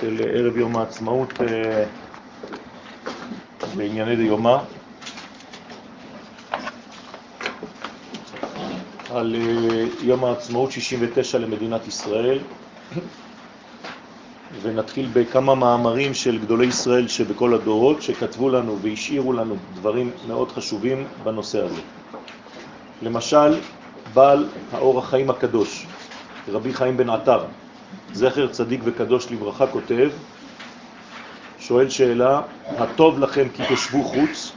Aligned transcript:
של 0.00 0.22
ערב 0.34 0.56
יום 0.56 0.76
העצמאות 0.76 1.32
אה, 1.40 1.84
בענייני 3.76 4.16
דיומא, 4.16 4.56
על 9.14 9.36
אה, 9.36 9.84
יום 10.02 10.24
העצמאות 10.24 10.72
69 10.72 11.38
למדינת 11.38 11.86
ישראל, 11.86 12.38
ונתחיל 14.62 15.08
בכמה 15.12 15.54
מאמרים 15.54 16.14
של 16.14 16.38
גדולי 16.38 16.66
ישראל 16.66 17.08
שבכל 17.08 17.54
הדורות, 17.54 18.02
שכתבו 18.02 18.48
לנו 18.48 18.78
והשאירו 18.82 19.32
לנו 19.32 19.56
דברים 19.74 20.10
מאוד 20.28 20.52
חשובים 20.52 21.06
בנושא 21.22 21.64
הזה. 21.64 21.80
למשל, 23.02 23.58
בעל 24.14 24.48
האור 24.72 24.98
החיים 24.98 25.30
הקדוש, 25.30 25.86
רבי 26.48 26.74
חיים 26.74 26.96
בן 26.96 27.10
עטר, 27.10 27.44
זכר 28.12 28.48
צדיק 28.48 28.80
וקדוש 28.84 29.30
לברכה, 29.30 29.66
כותב, 29.66 30.10
שואל 31.58 31.88
שאלה, 31.88 32.40
הטוב 32.66 33.18
לכם 33.18 33.48
כי 33.54 33.62
תשבו 33.74 34.02
חוץ? 34.04 34.52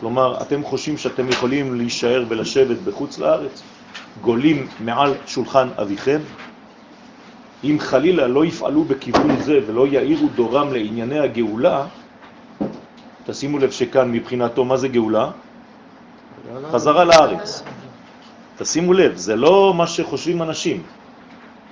כלומר, 0.00 0.42
אתם 0.42 0.62
חושבים 0.64 0.98
שאתם 0.98 1.28
יכולים 1.28 1.74
להישאר 1.74 2.24
ולשבת 2.28 2.76
בחוץ 2.84 3.18
לארץ? 3.18 3.62
גולים 4.22 4.68
מעל 4.80 5.14
שולחן 5.26 5.68
אביכם? 5.82 6.18
אם 7.64 7.76
חלילה 7.80 8.26
לא 8.26 8.44
יפעלו 8.44 8.84
בכיוון 8.84 9.40
זה 9.40 9.60
ולא 9.66 9.86
יאירו 9.86 10.28
דורם 10.34 10.72
לענייני 10.72 11.18
הגאולה, 11.18 11.86
תשימו 13.26 13.58
לב 13.58 13.70
שכאן 13.70 14.12
מבחינתו 14.12 14.64
מה 14.64 14.76
זה 14.76 14.88
גאולה? 14.88 15.30
חזרה 16.72 17.04
לארץ. 17.04 17.62
תשימו 18.58 18.92
לב, 18.92 19.16
זה 19.16 19.36
לא 19.36 19.74
מה 19.76 19.86
שחושבים 19.86 20.42
אנשים. 20.42 20.82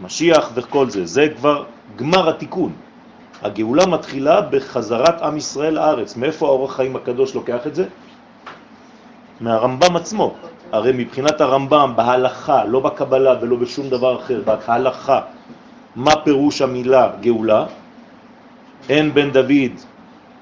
משיח 0.03 0.51
וכל 0.55 0.91
זה, 0.91 1.07
זה 1.07 1.29
כבר 1.37 1.65
גמר 1.97 2.29
התיקון. 2.29 2.73
הגאולה 3.43 3.87
מתחילה 3.87 4.41
בחזרת 4.41 5.23
עם 5.23 5.37
ישראל 5.37 5.75
לארץ. 5.75 6.17
מאיפה 6.17 6.47
האורח 6.47 6.77
חיים 6.77 6.97
הקדוש 6.97 7.35
לוקח 7.35 7.67
את 7.67 7.75
זה? 7.75 7.85
מהרמב"ם 9.41 9.97
עצמו. 9.97 10.35
הרי 10.73 10.93
מבחינת 10.95 11.41
הרמב"ם, 11.41 11.93
בהלכה, 11.97 12.65
לא 12.65 12.81
בקבלה 12.81 13.35
ולא 13.41 13.57
בשום 13.57 13.89
דבר 13.89 14.21
אחר, 14.21 14.43
בהלכה, 14.45 15.21
מה 15.97 16.17
פירוש 16.25 16.63
המילה 16.63 17.09
גאולה? 17.21 17.67
אין 18.89 19.15
בן 19.15 19.31
דוד, 19.31 19.75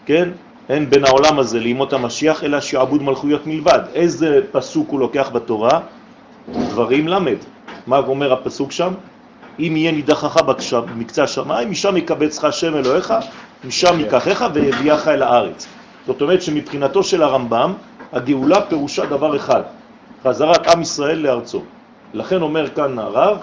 כן? 0.07 0.29
אין 0.69 0.91
בין 0.91 1.05
העולם 1.05 1.39
הזה 1.39 1.61
לימות 1.61 1.93
המשיח, 1.93 2.45
אלא 2.45 2.61
שעבוד 2.61 3.03
מלכויות 3.03 3.47
מלבד. 3.47 3.81
איזה 3.95 4.41
פסוק 4.53 4.91
הוא 4.91 5.01
לוקח 5.01 5.31
בתורה? 5.33 5.81
דברים 6.49 7.09
למד. 7.09 7.39
מה 7.87 7.99
אומר 7.99 8.33
הפסוק 8.33 8.73
שם? 8.73 8.93
אם 9.59 9.77
יהיה 9.77 9.93
נידחך 9.93 10.37
במקצה 10.87 11.25
השמיים, 11.25 11.71
משם 11.71 11.97
יקבצך 11.97 12.45
השם 12.45 12.77
אלוהיך, 12.77 13.15
משם 13.65 14.01
ייקחך 14.01 14.47
ויביאך 14.53 15.09
אל 15.09 15.23
הארץ. 15.23 15.67
זאת 16.07 16.23
אומרת 16.23 16.43
שמבחינתו 16.43 17.03
של 17.03 17.23
הרמב"ם, 17.23 17.73
הגאולה 18.13 18.61
פירושה 18.61 19.07
דבר 19.07 19.37
אחד, 19.37 19.63
חזרת 20.25 20.67
עם 20.67 20.83
ישראל 20.83 21.19
לארצו. 21.19 21.63
לכן 22.15 22.43
אומר 22.43 22.71
כאן 22.71 22.99
הרב, 22.99 23.39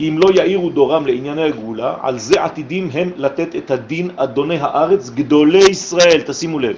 אם 0.00 0.18
לא 0.18 0.30
יאירו 0.34 0.70
דורם 0.70 1.06
לענייני 1.06 1.42
הגאולה, 1.42 1.94
על 2.02 2.18
זה 2.18 2.44
עתידים 2.44 2.90
הם 2.92 3.10
לתת 3.16 3.56
את 3.56 3.70
הדין 3.70 4.10
אדוני 4.16 4.58
הארץ, 4.60 5.10
גדולי 5.10 5.64
ישראל, 5.70 6.20
תשימו 6.26 6.58
לב. 6.58 6.76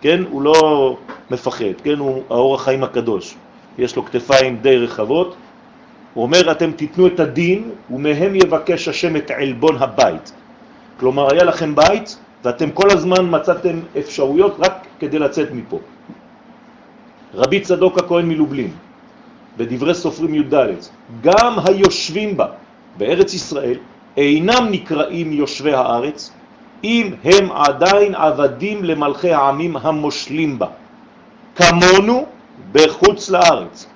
כן? 0.00 0.22
הוא 0.30 0.42
לא 0.42 0.96
מפחד, 1.30 1.80
כן? 1.84 1.98
הוא 1.98 2.22
האור 2.30 2.54
החיים 2.54 2.84
הקדוש. 2.84 3.34
יש 3.78 3.96
לו 3.96 4.04
כתפיים 4.04 4.56
די 4.62 4.76
רחבות, 4.76 5.34
הוא 6.14 6.22
אומר, 6.22 6.52
אתם 6.52 6.72
תיתנו 6.72 7.06
את 7.06 7.20
הדין, 7.20 7.70
ומהם 7.90 8.34
יבקש 8.34 8.88
השם 8.88 9.16
את 9.16 9.30
עלבון 9.30 9.76
הבית. 9.76 10.32
כלומר, 11.00 11.32
היה 11.32 11.44
לכם 11.44 11.74
בית, 11.74 12.16
ואתם 12.44 12.70
כל 12.70 12.90
הזמן 12.90 13.22
מצאתם 13.30 13.80
אפשרויות 13.98 14.56
רק 14.58 14.86
כדי 14.98 15.18
לצאת 15.18 15.48
מפה. 15.52 15.78
רבי 17.34 17.60
צדוק 17.60 17.98
הכהן 17.98 18.28
מלובלין, 18.28 18.70
בדברי 19.56 19.94
סופרים 19.94 20.34
י"ד, 20.34 20.54
גם 21.20 21.56
היושבים 21.64 22.36
בה, 22.36 22.46
בארץ 22.98 23.34
ישראל, 23.34 23.78
אינם 24.16 24.68
נקראים 24.70 25.32
יושבי 25.32 25.72
הארץ, 25.72 26.30
אם 26.84 27.14
הם 27.24 27.52
עדיין 27.52 28.14
עבדים 28.14 28.84
למלכי 28.84 29.32
העמים 29.32 29.76
המושלים 29.76 30.58
בה, 30.58 30.66
כמונו 31.56 32.26
בחוץ 32.72 33.30
לארץ. 33.30 33.91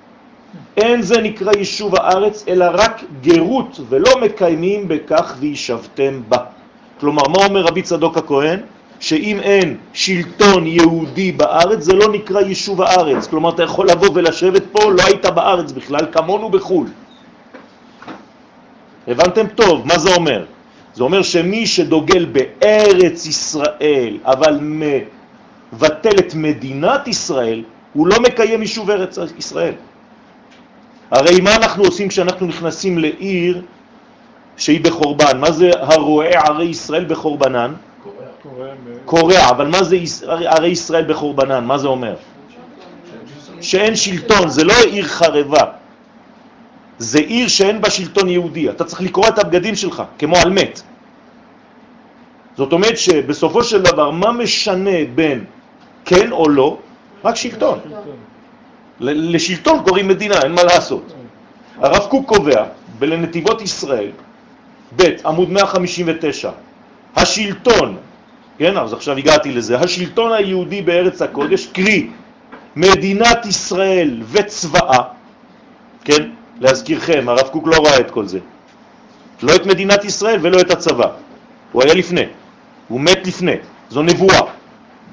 אין 0.77 1.01
זה 1.01 1.21
נקרא 1.21 1.51
יישוב 1.57 1.95
הארץ, 1.95 2.45
אלא 2.47 2.65
רק 2.73 3.03
גרות, 3.21 3.79
ולא 3.89 4.11
מקיימים 4.21 4.87
בכך 4.87 5.35
וישבתם 5.39 6.21
בה. 6.29 6.37
כלומר, 6.99 7.23
מה 7.27 7.45
אומר 7.45 7.61
רבי 7.61 7.81
צדוק 7.81 8.17
הכהן? 8.17 8.59
שאם 8.99 9.39
אין 9.39 9.77
שלטון 9.93 10.67
יהודי 10.67 11.31
בארץ, 11.31 11.81
זה 11.83 11.93
לא 11.93 12.07
נקרא 12.11 12.41
יישוב 12.41 12.81
הארץ. 12.81 13.27
כלומר, 13.27 13.49
אתה 13.49 13.63
יכול 13.63 13.89
לבוא 13.89 14.07
ולשבת 14.13 14.63
פה, 14.71 14.91
לא 14.91 15.03
היית 15.05 15.25
בארץ 15.25 15.71
בכלל, 15.71 16.05
כמונו 16.11 16.49
בחו"ל. 16.49 16.87
הבנתם 19.07 19.47
טוב, 19.47 19.87
מה 19.87 19.97
זה 19.97 20.15
אומר? 20.15 20.45
זה 20.93 21.03
אומר 21.03 21.21
שמי 21.21 21.67
שדוגל 21.67 22.25
בארץ 22.25 23.25
ישראל, 23.25 24.17
אבל 24.25 24.59
מבטל 24.61 26.19
את 26.19 26.35
מדינת 26.35 27.07
ישראל, 27.07 27.63
הוא 27.93 28.07
לא 28.07 28.19
מקיים 28.19 28.61
יישוב 28.61 28.91
ארץ 28.91 29.17
ישראל. 29.37 29.73
הרי 31.11 31.41
מה 31.41 31.55
אנחנו 31.55 31.83
עושים 31.83 32.07
כשאנחנו 32.07 32.47
נכנסים 32.47 32.97
לעיר 32.97 33.61
שהיא 34.57 34.81
בחורבן? 34.81 35.39
מה 35.39 35.51
זה 35.51 35.71
הרועה 35.79 36.29
ערי 36.29 36.65
ישראל 36.65 37.05
בחורבנן? 37.05 37.73
קורע. 39.05 39.49
אבל 39.49 39.67
מה 39.67 39.83
זה 39.83 39.97
ערי 40.27 40.67
ישראל 40.67 41.05
בחורבנן? 41.05 41.65
מה 41.65 41.77
זה 41.77 41.87
אומר? 41.87 42.15
שאין 43.61 43.95
שלטון, 43.95 44.49
זה 44.49 44.63
לא 44.63 44.73
עיר 44.83 45.05
חרבה. 45.05 45.63
זה 46.97 47.19
עיר 47.19 47.47
שאין 47.47 47.81
בה 47.81 47.89
שלטון 47.89 48.29
יהודי. 48.29 48.69
אתה 48.69 48.83
צריך 48.83 49.01
לקרוא 49.01 49.27
את 49.27 49.39
הבגדים 49.39 49.75
שלך, 49.75 50.03
כמו 50.19 50.37
על 50.37 50.49
מת. 50.49 50.81
זאת 52.57 52.73
אומרת 52.73 52.97
שבסופו 52.97 53.63
של 53.63 53.81
דבר, 53.81 54.11
מה 54.11 54.31
משנה 54.31 55.05
בין 55.15 55.45
כן 56.05 56.31
או 56.31 56.49
לא? 56.49 56.77
רק 57.23 57.35
שלטון. 57.35 57.79
לשלטון 58.99 59.83
קוראים 59.83 60.07
מדינה, 60.07 60.41
אין 60.41 60.51
מה 60.51 60.63
לעשות. 60.63 61.13
הרב 61.77 62.07
קוק 62.09 62.27
קובע 62.27 62.63
בלנתיבות 62.99 63.61
ישראל, 63.61 64.11
ב' 64.95 65.03
עמוד 65.25 65.49
159, 65.49 66.51
השלטון, 67.15 67.97
כן, 68.57 68.77
אז 68.77 68.93
עכשיו 68.93 69.17
הגעתי 69.17 69.51
לזה, 69.51 69.79
השלטון 69.79 70.33
היהודי 70.33 70.81
בארץ 70.81 71.21
הקודש, 71.21 71.67
קרי 71.67 72.07
מדינת 72.75 73.45
ישראל 73.45 74.21
וצבאה, 74.31 75.03
כן, 76.05 76.29
להזכירכם, 76.59 77.29
הרב 77.29 77.47
קוק 77.47 77.67
לא 77.67 77.77
ראה 77.85 77.99
את 77.99 78.11
כל 78.11 78.25
זה, 78.25 78.39
לא 79.43 79.55
את 79.55 79.65
מדינת 79.65 80.05
ישראל 80.05 80.39
ולא 80.41 80.61
את 80.61 80.71
הצבא, 80.71 81.09
הוא 81.71 81.83
היה 81.83 81.93
לפני, 81.93 82.25
הוא 82.87 83.01
מת 83.01 83.27
לפני, 83.27 83.55
זו 83.89 84.01
נבואה, 84.01 84.41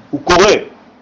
הוא 0.09 0.21
קורא 0.23 0.51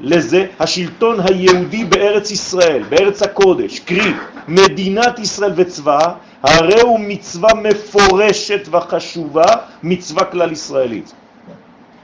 לזה 0.04 0.46
השלטון 0.60 1.18
היהודי 1.20 1.84
בארץ 1.84 2.32
ישראל, 2.32 2.84
בארץ 2.90 3.22
הקודש, 3.22 3.80
קרי 3.80 4.14
מדינת 4.48 5.20
ישראל 5.20 5.52
וצבאה, 5.56 6.14
הרי 6.44 6.82
הוא 6.82 7.00
מצווה 7.00 7.54
מפורשת 7.54 8.68
וחשובה, 8.72 9.46
מצווה 9.84 10.26
כלל 10.26 10.52
ישראלית. 10.52 11.14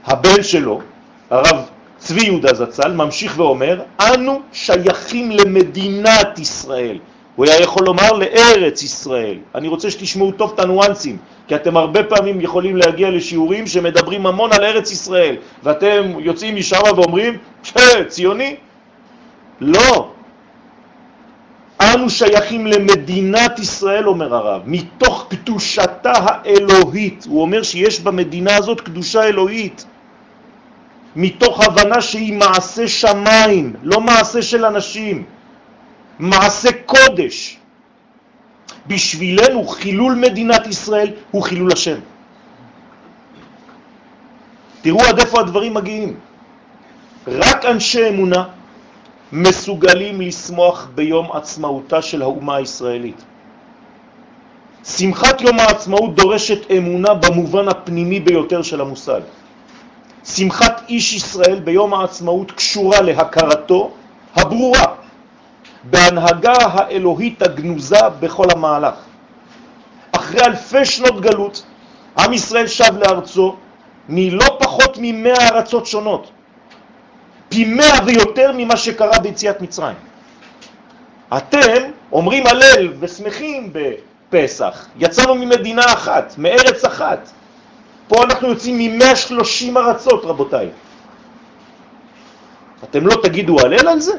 הבן 0.06 0.42
שלו, 0.42 0.80
הרב 1.30 1.68
צבי 1.98 2.24
יהודה 2.24 2.54
זצ"ל, 2.54 2.92
ממשיך 2.92 3.38
ואומר, 3.38 3.82
אנו 4.00 4.40
שייכים 4.52 5.30
למדינת 5.30 6.38
ישראל. 6.38 6.98
הוא 7.40 7.46
היה 7.46 7.60
יכול 7.62 7.86
לומר 7.86 8.12
לארץ 8.12 8.82
ישראל. 8.82 9.38
אני 9.54 9.68
רוצה 9.68 9.90
שתשמעו 9.90 10.32
טוב 10.32 10.52
את 10.54 10.60
הניואנסים, 10.60 11.16
כי 11.48 11.54
אתם 11.54 11.76
הרבה 11.76 12.04
פעמים 12.04 12.40
יכולים 12.40 12.76
להגיע 12.76 13.10
לשיעורים 13.10 13.66
שמדברים 13.66 14.26
המון 14.26 14.52
על 14.52 14.64
ארץ 14.64 14.92
ישראל, 14.92 15.36
ואתם 15.62 16.02
יוצאים 16.18 16.56
משם 16.56 16.80
ואומרים, 16.96 17.38
ציוני? 18.08 18.56
לא. 19.60 20.10
אנו 21.80 22.10
שייכים 22.10 22.66
למדינת 22.66 23.58
ישראל, 23.58 24.08
אומר 24.08 24.34
הרב, 24.34 24.62
מתוך 24.66 25.26
קדושתה 25.30 26.12
האלוהית. 26.12 27.24
הוא 27.28 27.42
אומר 27.42 27.62
שיש 27.62 28.00
במדינה 28.00 28.56
הזאת 28.56 28.80
קדושה 28.80 29.24
אלוהית. 29.24 29.84
מתוך 31.16 31.64
הבנה 31.64 32.00
שהיא 32.00 32.32
מעשה 32.32 32.88
שמיים, 32.88 33.72
לא 33.82 34.00
מעשה 34.00 34.42
של 34.42 34.64
אנשים. 34.64 35.39
מעשה 36.20 36.68
קודש. 36.86 37.56
בשבילנו 38.86 39.66
חילול 39.66 40.14
מדינת 40.14 40.66
ישראל 40.66 41.10
הוא 41.30 41.42
חילול 41.42 41.72
השם. 41.72 41.98
תראו 44.82 45.00
עד 45.00 45.18
איפה 45.18 45.40
הדברים 45.40 45.74
מגיעים. 45.74 46.14
רק 47.26 47.64
אנשי 47.64 48.08
אמונה 48.08 48.44
מסוגלים 49.32 50.20
לשמוח 50.20 50.88
ביום 50.94 51.32
עצמאותה 51.32 52.02
של 52.02 52.22
האומה 52.22 52.56
הישראלית. 52.56 53.20
שמחת 54.84 55.40
יום 55.40 55.60
העצמאות 55.60 56.14
דורשת 56.14 56.70
אמונה 56.70 57.14
במובן 57.14 57.68
הפנימי 57.68 58.20
ביותר 58.20 58.62
של 58.62 58.80
המושג. 58.80 59.20
שמחת 60.24 60.82
איש 60.88 61.14
ישראל 61.14 61.60
ביום 61.60 61.94
העצמאות 61.94 62.52
קשורה 62.52 63.00
להכרתו 63.00 63.90
הברורה 64.36 64.99
בהנהגה 65.84 66.52
האלוהית 66.52 67.42
הגנוזה 67.42 68.08
בכל 68.20 68.46
המהלך. 68.50 68.94
אחרי 70.12 70.40
אלפי 70.40 70.84
שנות 70.84 71.20
גלות, 71.20 71.62
עם 72.18 72.32
ישראל 72.32 72.66
שב 72.66 72.96
לארצו 72.96 73.56
מלא 74.08 74.46
פחות 74.58 74.98
ממאה 75.00 75.48
ארצות 75.48 75.86
שונות, 75.86 76.30
פי 77.48 77.64
מאה 77.64 77.98
ויותר 78.06 78.50
ממה 78.56 78.76
שקרה 78.76 79.18
ביציאת 79.18 79.60
מצרים. 79.60 79.96
אתם 81.36 81.90
אומרים 82.12 82.46
הלל 82.46 82.92
ושמחים 83.00 83.72
בפסח, 83.72 84.86
יצאנו 84.96 85.34
ממדינה 85.34 85.82
אחת, 85.84 86.34
מארץ 86.38 86.84
אחת. 86.84 87.30
פה 88.08 88.24
אנחנו 88.24 88.48
יוצאים 88.48 88.78
מ-130 88.78 89.78
ארצות, 89.78 90.24
רבותיי. 90.24 90.68
אתם 92.84 93.06
לא 93.06 93.14
תגידו 93.22 93.60
הלל 93.60 93.88
על 93.88 94.00
זה? 94.00 94.12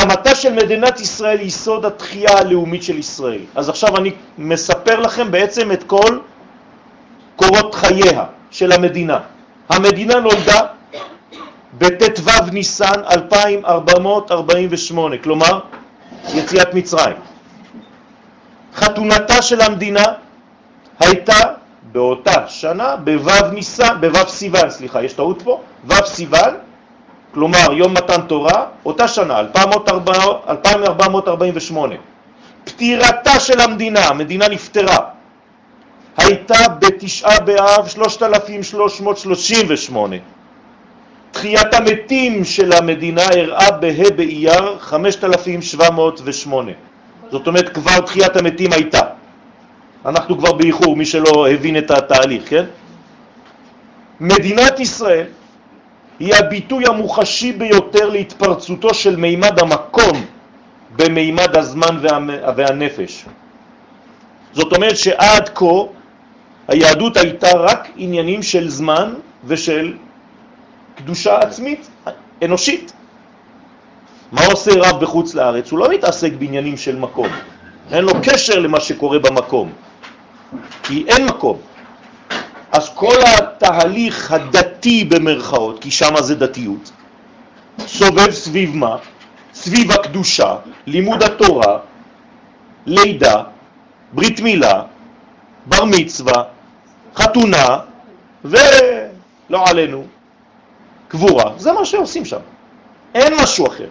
הקמתה 0.00 0.34
של 0.34 0.52
מדינת 0.52 1.00
ישראל 1.00 1.38
היא 1.38 1.50
סוד 1.50 1.84
התחייה 1.84 2.38
הלאומית 2.38 2.82
של 2.82 2.98
ישראל. 2.98 3.40
אז 3.54 3.68
עכשיו 3.68 3.96
אני 3.96 4.12
מספר 4.38 5.00
לכם 5.00 5.30
בעצם 5.30 5.72
את 5.72 5.82
כל 5.82 6.18
קורות 7.36 7.74
חייה 7.74 8.24
של 8.50 8.72
המדינה. 8.72 9.18
המדינה 9.68 10.20
נולדה 10.20 10.60
בט"ו 11.78 12.30
ניסן 12.52 13.04
2448, 13.10 15.18
כלומר 15.18 15.60
יציאת 16.34 16.74
מצרים. 16.74 17.16
חתונתה 18.74 19.42
של 19.42 19.60
המדינה 19.60 20.04
הייתה 21.00 21.38
באותה 21.92 22.48
שנה 22.48 22.96
בו' 22.96 23.50
ניסן, 23.52 24.00
בו' 24.00 24.28
סיוון, 24.28 24.70
סליחה, 24.70 25.02
יש 25.02 25.12
טעות 25.12 25.42
פה, 25.42 25.60
ו' 25.84 26.06
סיוון, 26.06 26.54
כלומר 27.34 27.72
יום 27.72 27.94
מתן 27.94 28.20
תורה, 28.26 28.64
אותה 28.84 29.08
שנה, 29.08 29.38
2448. 29.38 31.94
פטירתה 32.64 33.40
של 33.40 33.60
המדינה, 33.60 34.08
המדינה 34.08 34.48
נפטרה, 34.48 34.98
הייתה 36.16 36.68
בתשעה 36.78 37.40
באב 37.40 37.88
3338. 37.88 40.16
תחיית 41.32 41.74
המתים 41.74 42.44
של 42.44 42.72
המדינה 42.72 43.22
הראה 43.22 43.70
בה' 43.70 44.10
באייר 44.16 44.78
5708. 44.78 46.72
זאת 47.30 47.46
אומרת, 47.46 47.68
כבר 47.68 48.00
תחיית 48.00 48.36
המתים 48.36 48.72
הייתה. 48.72 49.00
אנחנו 50.06 50.38
כבר 50.38 50.52
באיחור, 50.52 50.96
מי 50.96 51.06
שלא 51.06 51.50
הבין 51.50 51.78
את 51.78 51.90
התהליך, 51.90 52.50
כן? 52.50 52.64
מדינת 54.20 54.80
ישראל 54.80 55.26
היא 56.20 56.34
הביטוי 56.34 56.86
המוחשי 56.86 57.52
ביותר 57.52 58.08
להתפרצותו 58.08 58.94
של 58.94 59.16
מימד 59.16 59.58
המקום 59.58 60.24
במימד 60.96 61.56
הזמן 61.56 61.98
והנפש. 62.56 63.24
זאת 64.52 64.72
אומרת 64.72 64.96
שעד 64.96 65.48
כה 65.54 65.66
היהדות 66.68 67.16
הייתה 67.16 67.58
רק 67.58 67.88
עניינים 67.96 68.42
של 68.42 68.68
זמן 68.68 69.14
ושל 69.44 69.94
קדושה 70.94 71.38
עצמית, 71.38 71.88
אנושית. 72.44 72.92
מה 74.32 74.46
עושה 74.46 74.70
רב 74.76 75.00
בחוץ 75.00 75.34
לארץ? 75.34 75.70
הוא 75.70 75.78
לא 75.78 75.88
מתעסק 75.88 76.32
בעניינים 76.38 76.76
של 76.76 76.96
מקום, 76.96 77.28
אין 77.92 78.04
לו 78.04 78.12
קשר 78.22 78.58
למה 78.58 78.80
שקורה 78.80 79.18
במקום, 79.18 79.72
כי 80.82 81.04
אין 81.08 81.26
מקום. 81.26 81.58
אז 82.72 82.88
כל 82.94 83.16
התהליך 83.26 84.32
הדתי 84.32 85.04
במרכאות, 85.04 85.82
כי 85.82 85.90
שם 85.90 86.14
זה 86.20 86.34
דתיות, 86.34 86.90
סובב 87.86 88.30
סביב 88.30 88.76
מה? 88.76 88.96
סביב 89.54 89.92
הקדושה, 89.92 90.56
לימוד 90.86 91.22
התורה, 91.22 91.78
לידה, 92.86 93.42
ברית 94.12 94.40
מילה, 94.40 94.82
בר 95.66 95.84
מצווה, 95.84 96.42
חתונה, 97.14 97.78
ולא 98.44 99.64
עלינו, 99.66 100.04
קבורה. 101.08 101.52
זה 101.58 101.72
מה 101.72 101.84
שעושים 101.84 102.24
שם. 102.24 102.40
אין 103.14 103.34
משהו 103.42 103.66
אחר. 103.66 103.88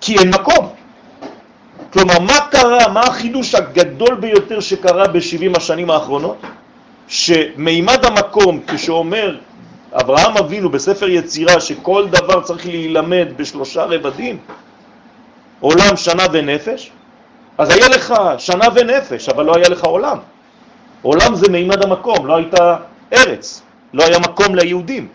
כי 0.00 0.18
אין 0.18 0.30
מקום. 0.30 0.68
כלומר, 1.92 2.18
מה 2.18 2.38
קרה, 2.50 2.88
מה 2.88 3.00
החידוש 3.00 3.54
הגדול 3.54 4.14
ביותר 4.14 4.60
שקרה 4.60 5.08
ב-70 5.08 5.56
השנים 5.56 5.90
האחרונות? 5.90 6.36
שמימד 7.12 8.04
המקום, 8.04 8.60
כשאומר 8.68 9.36
אברהם 9.92 10.36
אבינו 10.36 10.68
בספר 10.70 11.08
יצירה 11.08 11.60
שכל 11.60 12.06
דבר 12.10 12.40
צריך 12.40 12.66
להילמד 12.66 13.28
בשלושה 13.36 13.84
רבדים, 13.84 14.38
עולם, 15.60 15.96
שנה 15.96 16.22
ונפש, 16.32 16.90
אז 17.58 17.70
היה 17.70 17.88
לך 17.88 18.14
שנה 18.38 18.64
ונפש, 18.74 19.28
אבל 19.28 19.44
לא 19.44 19.56
היה 19.56 19.68
לך 19.68 19.84
עולם. 19.84 20.18
עולם 21.02 21.34
זה 21.34 21.48
מימד 21.48 21.84
המקום, 21.84 22.26
לא 22.26 22.36
הייתה 22.36 22.76
ארץ, 23.12 23.62
לא 23.94 24.04
היה 24.04 24.18
מקום 24.18 24.54
ליהודים. 24.54 25.08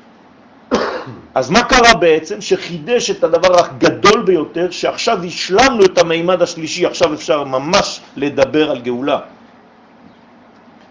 אז 1.35 1.49
מה 1.49 1.63
קרה 1.63 1.93
בעצם? 1.93 2.41
שחידש 2.41 3.11
את 3.11 3.23
הדבר 3.23 3.59
הגדול 3.59 4.21
ביותר, 4.21 4.71
שעכשיו 4.71 5.23
השלמנו 5.23 5.85
את 5.85 5.97
המימד 5.97 6.41
השלישי, 6.41 6.85
עכשיו 6.85 7.13
אפשר 7.13 7.43
ממש 7.43 8.01
לדבר 8.15 8.71
על 8.71 8.81
גאולה. 8.81 9.19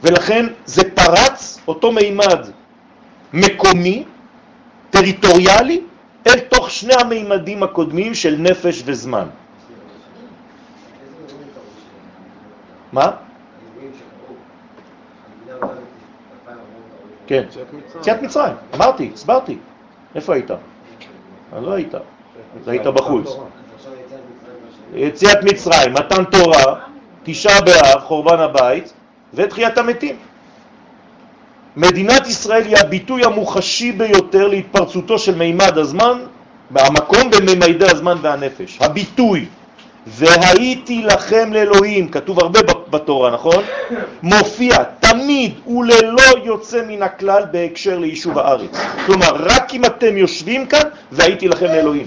ולכן 0.02 0.46
זה 0.66 0.82
פרץ 0.94 1.58
אותו 1.68 1.92
מימד 1.92 2.46
מקומי, 3.32 4.04
טריטוריאלי, 4.90 5.80
אל 6.26 6.40
תוך 6.40 6.70
שני 6.70 6.94
המימדים 6.94 7.62
הקודמים 7.62 8.14
של 8.14 8.36
נפש 8.38 8.82
וזמן. 8.84 9.26
מה? 12.92 13.10
כן, 17.26 17.44
יציאת 18.00 18.22
מצרים, 18.22 18.54
אמרתי, 18.74 19.10
הסברתי. 19.14 19.58
איפה 20.14 20.34
היית? 20.34 20.50
לא 21.52 21.72
היית, 21.72 21.94
היית 22.66 22.86
בחוץ. 22.86 23.36
יציאת 24.94 25.38
מצרים, 25.42 25.94
מתן 25.94 26.24
תורה, 26.24 26.80
תשעה 27.22 27.60
באב, 27.60 28.00
חורבן 28.00 28.38
הבית, 28.38 28.92
ותחיית 29.36 29.78
המתים. 29.78 30.16
מדינת 31.76 32.26
ישראל 32.26 32.64
היא 32.64 32.76
הביטוי 32.76 33.24
המוחשי 33.24 33.92
ביותר 33.92 34.48
להתפרצותו 34.48 35.18
של 35.18 35.34
מימד 35.34 35.78
הזמן, 35.78 36.18
המקום 36.74 37.30
בין 37.30 37.44
מימדי 37.44 37.90
הזמן 37.90 38.16
והנפש. 38.22 38.78
הביטוי, 38.80 39.46
והייתי 40.06 41.02
לכם 41.02 41.52
לאלוהים, 41.52 42.08
כתוב 42.08 42.40
הרבה 42.40 42.60
בתורה, 42.90 43.30
נכון? 43.30 43.64
מופיע 44.22 44.84
תמיד 45.00 45.54
וללא 45.66 46.22
יוצא 46.44 46.82
מן 46.88 47.02
הכלל 47.02 47.42
בהקשר 47.50 47.98
ליישוב 47.98 48.38
הארץ. 48.38 48.78
כלומר, 49.06 49.36
רק 49.38 49.74
אם 49.74 49.84
אתם 49.84 50.16
יושבים 50.16 50.66
כאן, 50.66 50.88
והייתי 51.12 51.48
לכם 51.48 51.66
לאלוהים. 51.66 52.06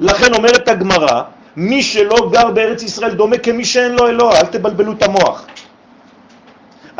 לכן 0.00 0.34
אומרת 0.34 0.68
הגמרא, 0.68 1.22
מי 1.56 1.82
שלא 1.82 2.30
גר 2.32 2.50
בארץ 2.50 2.82
ישראל 2.82 3.14
דומה 3.14 3.38
כמי 3.38 3.64
שאין 3.64 3.92
לו 3.92 4.08
אלוה, 4.08 4.40
אל 4.40 4.46
תבלבלו 4.46 4.92
את 4.92 5.02
המוח. 5.02 5.46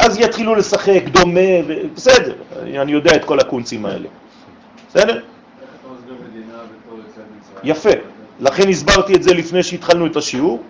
אז 0.00 0.18
יתחילו 0.18 0.54
לשחק 0.54 1.02
דומה, 1.12 1.50
ו... 1.66 1.74
בסדר, 1.94 2.34
אני 2.62 2.92
יודע 2.92 3.16
את 3.16 3.24
כל 3.24 3.40
הקונצים 3.40 3.86
האלה. 3.86 4.08
בסדר? 4.88 5.20
יפה. 7.64 7.90
לכן 8.40 8.68
הסברתי 8.68 9.14
את 9.14 9.22
זה 9.22 9.34
לפני 9.34 9.62
שהתחלנו 9.62 10.06
את 10.06 10.16
השיעור. 10.16 10.62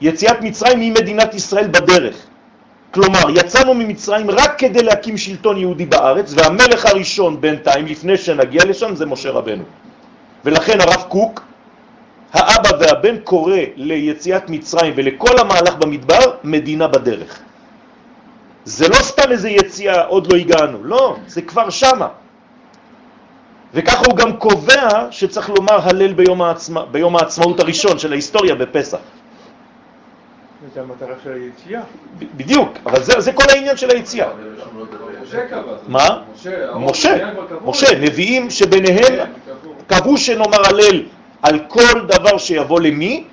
יציאת 0.00 0.40
מצרים 0.40 0.80
היא 0.80 0.92
מדינת 0.92 1.34
ישראל 1.34 1.66
בדרך. 1.66 2.16
כלומר, 2.90 3.30
יצאנו 3.34 3.74
ממצרים 3.74 4.30
רק 4.30 4.58
כדי 4.58 4.82
להקים 4.82 5.16
שלטון 5.16 5.56
יהודי 5.56 5.86
בארץ, 5.86 6.34
והמלך 6.36 6.86
הראשון 6.86 7.40
בינתיים, 7.40 7.86
לפני 7.86 8.16
שנגיע 8.16 8.64
לשם, 8.64 8.94
זה 8.94 9.06
משה 9.06 9.30
רבנו. 9.30 9.64
ולכן 10.44 10.80
הרב 10.80 11.04
קוק, 11.08 11.42
האבא 12.32 12.70
והבן 12.80 13.16
קורא 13.24 13.56
ליציאת 13.76 14.50
מצרים 14.50 14.92
ולכל 14.96 15.38
המהלך 15.38 15.74
במדבר 15.76 16.36
מדינה 16.44 16.88
בדרך. 16.88 17.45
זה 18.66 18.88
לא 18.88 18.94
סתם 18.94 19.30
איזה 19.30 19.48
יציאה, 19.50 20.04
עוד 20.04 20.32
לא 20.32 20.38
הגענו, 20.38 20.84
לא, 20.84 21.16
זה 21.26 21.42
כבר 21.42 21.70
שמה. 21.70 22.08
וככה 23.74 24.02
הוא 24.06 24.16
גם 24.16 24.36
קובע 24.36 25.06
שצריך 25.10 25.50
לומר 25.50 25.88
הלל 25.88 26.12
ביום, 26.12 26.42
העצמה, 26.42 26.84
ביום 26.86 27.16
העצמאות 27.16 27.60
הראשון 27.60 27.98
של 27.98 28.12
ההיסטוריה 28.12 28.54
בפסח. 28.54 28.98
זה 30.74 30.80
המטרה 30.80 31.14
של 31.24 31.32
היציאה. 31.32 31.82
בדיוק, 32.36 32.68
אבל 32.86 33.02
זה, 33.02 33.20
זה 33.20 33.32
כל 33.32 33.44
העניין 33.48 33.76
של 33.76 33.90
היציאה. 33.90 34.28
מה? 35.88 36.22
משה, 36.76 37.30
משה, 37.64 37.98
נביאים 38.00 38.50
שביניהם 38.50 39.30
קבעו 39.86 40.16
שנאמר 40.16 40.66
הלל 40.66 41.02
על 41.42 41.58
כל 41.68 42.00
דבר 42.06 42.38
שיבוא 42.38 42.80
למי? 42.80 43.24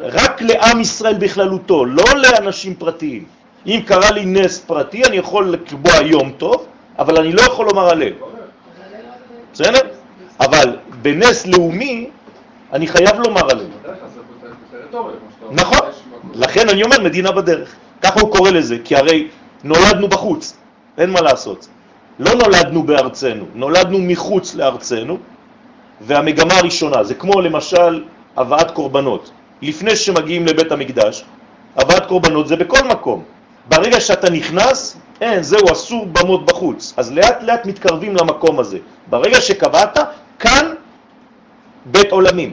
רק 0.00 0.42
לעם 0.42 0.80
ישראל 0.80 1.14
בכללותו, 1.14 1.84
לא 1.84 2.04
לאנשים 2.16 2.74
פרטיים. 2.74 3.37
אם 3.68 3.80
קרה 3.86 4.10
לי 4.10 4.24
נס 4.24 4.58
פרטי, 4.58 5.04
אני 5.04 5.16
יכול 5.16 5.50
לקבוע 5.50 5.94
יום 6.04 6.32
טוב, 6.36 6.66
אבל 6.98 7.18
אני 7.18 7.32
לא 7.32 7.42
יכול 7.42 7.66
לומר 7.66 7.88
הלל. 7.90 8.12
בסדר? 9.52 9.80
אבל 10.40 10.76
בנס 11.02 11.46
לאומי, 11.46 12.10
אני 12.72 12.86
חייב 12.86 13.16
לומר 13.26 13.50
הלל. 13.50 13.66
נכון, 15.50 15.78
לכן 16.34 16.68
אני 16.68 16.82
אומר 16.82 17.00
מדינה 17.00 17.32
בדרך. 17.32 17.74
ככה 18.02 18.20
הוא 18.20 18.32
קורא 18.32 18.50
לזה, 18.50 18.76
כי 18.84 18.96
הרי 18.96 19.28
נולדנו 19.64 20.08
בחוץ, 20.08 20.56
אין 20.98 21.10
מה 21.10 21.20
לעשות. 21.20 21.68
לא 22.18 22.34
נולדנו 22.34 22.82
בארצנו, 22.82 23.44
נולדנו 23.54 23.98
מחוץ 23.98 24.54
לארצנו, 24.54 25.18
והמגמה 26.00 26.54
הראשונה, 26.54 27.04
זה 27.04 27.14
כמו 27.14 27.40
למשל 27.40 28.04
הבאת 28.36 28.70
קורבנות. 28.70 29.30
לפני 29.62 29.96
שמגיעים 29.96 30.46
לבית 30.46 30.72
המקדש, 30.72 31.24
הבאת 31.76 32.06
קורבנות 32.06 32.48
זה 32.48 32.56
בכל 32.56 32.88
מקום. 32.88 33.37
ברגע 33.68 34.00
שאתה 34.00 34.30
נכנס, 34.30 34.96
אין, 35.20 35.42
זהו, 35.42 35.72
אסור 35.72 36.06
במות 36.06 36.46
בחוץ. 36.46 36.94
אז 36.96 37.12
לאט 37.12 37.42
לאט 37.42 37.66
מתקרבים 37.66 38.16
למקום 38.16 38.60
הזה. 38.60 38.78
ברגע 39.06 39.40
שקבעת, 39.40 39.98
כאן 40.38 40.74
בית 41.86 42.12
עולמים. 42.12 42.52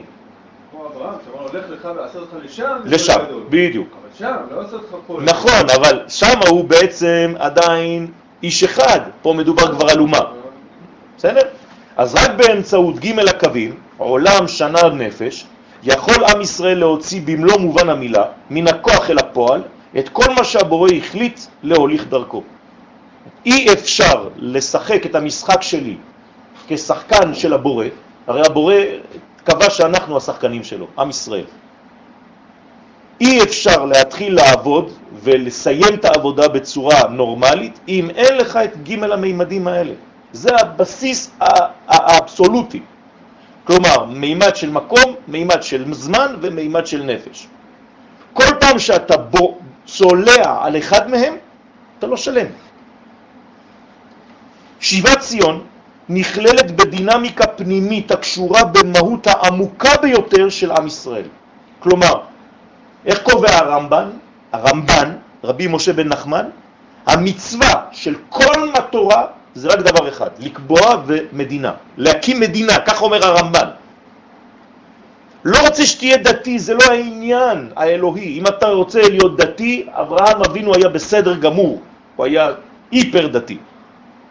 לשם, 2.84 3.20
בדיוק. 3.48 3.88
אבל 3.88 4.08
שם, 4.18 4.36
לא 4.50 4.60
עשה 4.60 4.76
אותך 4.76 4.94
פה. 5.06 5.18
נכון, 5.24 5.70
אבל 5.76 6.00
שם 6.08 6.38
הוא 6.48 6.64
בעצם 6.64 7.34
עדיין 7.38 8.06
איש 8.42 8.64
אחד, 8.64 9.00
פה 9.22 9.32
מדובר 9.32 9.74
כבר 9.74 9.90
על 9.90 10.00
אומה. 10.00 10.20
בסדר? 11.18 11.42
אז 11.96 12.14
רק 12.14 12.30
באמצעות 12.36 12.98
ג' 12.98 13.18
הקווים, 13.18 13.74
עולם, 13.98 14.48
שנה, 14.48 14.88
נפש, 14.88 15.46
יכול 15.82 16.24
עם 16.24 16.40
ישראל 16.40 16.78
להוציא 16.78 17.20
במלוא 17.24 17.58
מובן 17.58 17.88
המילה, 17.88 18.24
מן 18.50 18.68
הכוח 18.68 19.10
אל 19.10 19.18
הפועל, 19.18 19.62
את 19.98 20.08
כל 20.08 20.34
מה 20.36 20.44
שהבורא 20.44 20.90
החליט 20.98 21.40
להוליך 21.62 22.06
דרכו. 22.08 22.42
אי 23.46 23.72
אפשר 23.72 24.28
לשחק 24.36 25.06
את 25.06 25.14
המשחק 25.14 25.62
שלי 25.62 25.96
כשחקן 26.68 27.34
של 27.34 27.52
הבורא, 27.52 27.86
הרי 28.26 28.42
הבורא 28.46 28.74
קבע 29.44 29.70
שאנחנו 29.70 30.16
השחקנים 30.16 30.64
שלו, 30.64 30.86
עם 30.98 31.10
ישראל. 31.10 31.44
אי 33.20 33.42
אפשר 33.42 33.84
להתחיל 33.84 34.34
לעבוד 34.34 34.92
ולסיים 35.22 35.94
את 35.94 36.04
העבודה 36.04 36.48
בצורה 36.48 37.08
נורמלית 37.10 37.78
אם 37.88 38.10
אין 38.10 38.36
לך 38.36 38.56
את 38.56 38.88
ג' 38.88 39.04
המימדים 39.04 39.68
האלה. 39.68 39.92
זה 40.32 40.56
הבסיס 40.60 41.30
האבסולוטי. 41.88 42.82
כלומר, 43.64 44.04
מימד 44.04 44.56
של 44.56 44.70
מקום, 44.70 45.14
מימד 45.28 45.62
של 45.62 45.94
זמן 45.94 46.36
ומימד 46.40 46.86
של 46.86 47.02
נפש. 47.02 47.46
כל 48.32 48.44
פעם 48.60 48.78
שאתה 48.78 49.16
בו 49.16 49.58
צולע 49.86 50.58
על 50.60 50.78
אחד 50.78 51.10
מהם, 51.10 51.34
אתה 51.98 52.06
לא 52.06 52.16
שלם. 52.16 52.46
שיבת 54.80 55.18
ציון 55.18 55.64
נכללת 56.08 56.76
בדינמיקה 56.76 57.46
פנימית 57.46 58.10
הקשורה 58.10 58.64
במהות 58.64 59.26
העמוקה 59.26 59.96
ביותר 60.02 60.48
של 60.48 60.72
עם 60.72 60.86
ישראל. 60.86 61.28
כלומר, 61.80 62.20
איך 63.06 63.22
קובע 63.22 63.50
הרמב"ן, 63.56 64.10
הרמב"ן, 64.52 65.08
רבי 65.44 65.66
משה 65.66 65.92
בן 65.92 66.08
נחמן? 66.08 66.46
המצווה 67.06 67.74
של 67.92 68.14
כל 68.28 68.70
התורה 68.74 69.26
זה 69.54 69.68
רק 69.68 69.78
דבר 69.78 70.08
אחד, 70.08 70.30
לקבוע 70.38 71.02
ומדינה, 71.06 71.72
להקים 71.96 72.40
מדינה, 72.40 72.78
כך 72.78 73.02
אומר 73.02 73.26
הרמב"ן. 73.26 73.68
לא 75.46 75.58
רוצה 75.66 75.86
שתהיה 75.86 76.16
דתי, 76.16 76.58
זה 76.58 76.74
לא 76.74 76.84
העניין 76.90 77.70
האלוהי. 77.76 78.38
אם 78.38 78.46
אתה 78.46 78.68
רוצה 78.68 79.08
להיות 79.08 79.36
דתי, 79.36 79.86
אברהם 79.90 80.42
אבינו 80.42 80.74
היה 80.74 80.88
בסדר 80.88 81.34
גמור, 81.36 81.82
הוא 82.16 82.26
היה 82.26 82.50
היפר 82.90 83.26
דתי. 83.26 83.58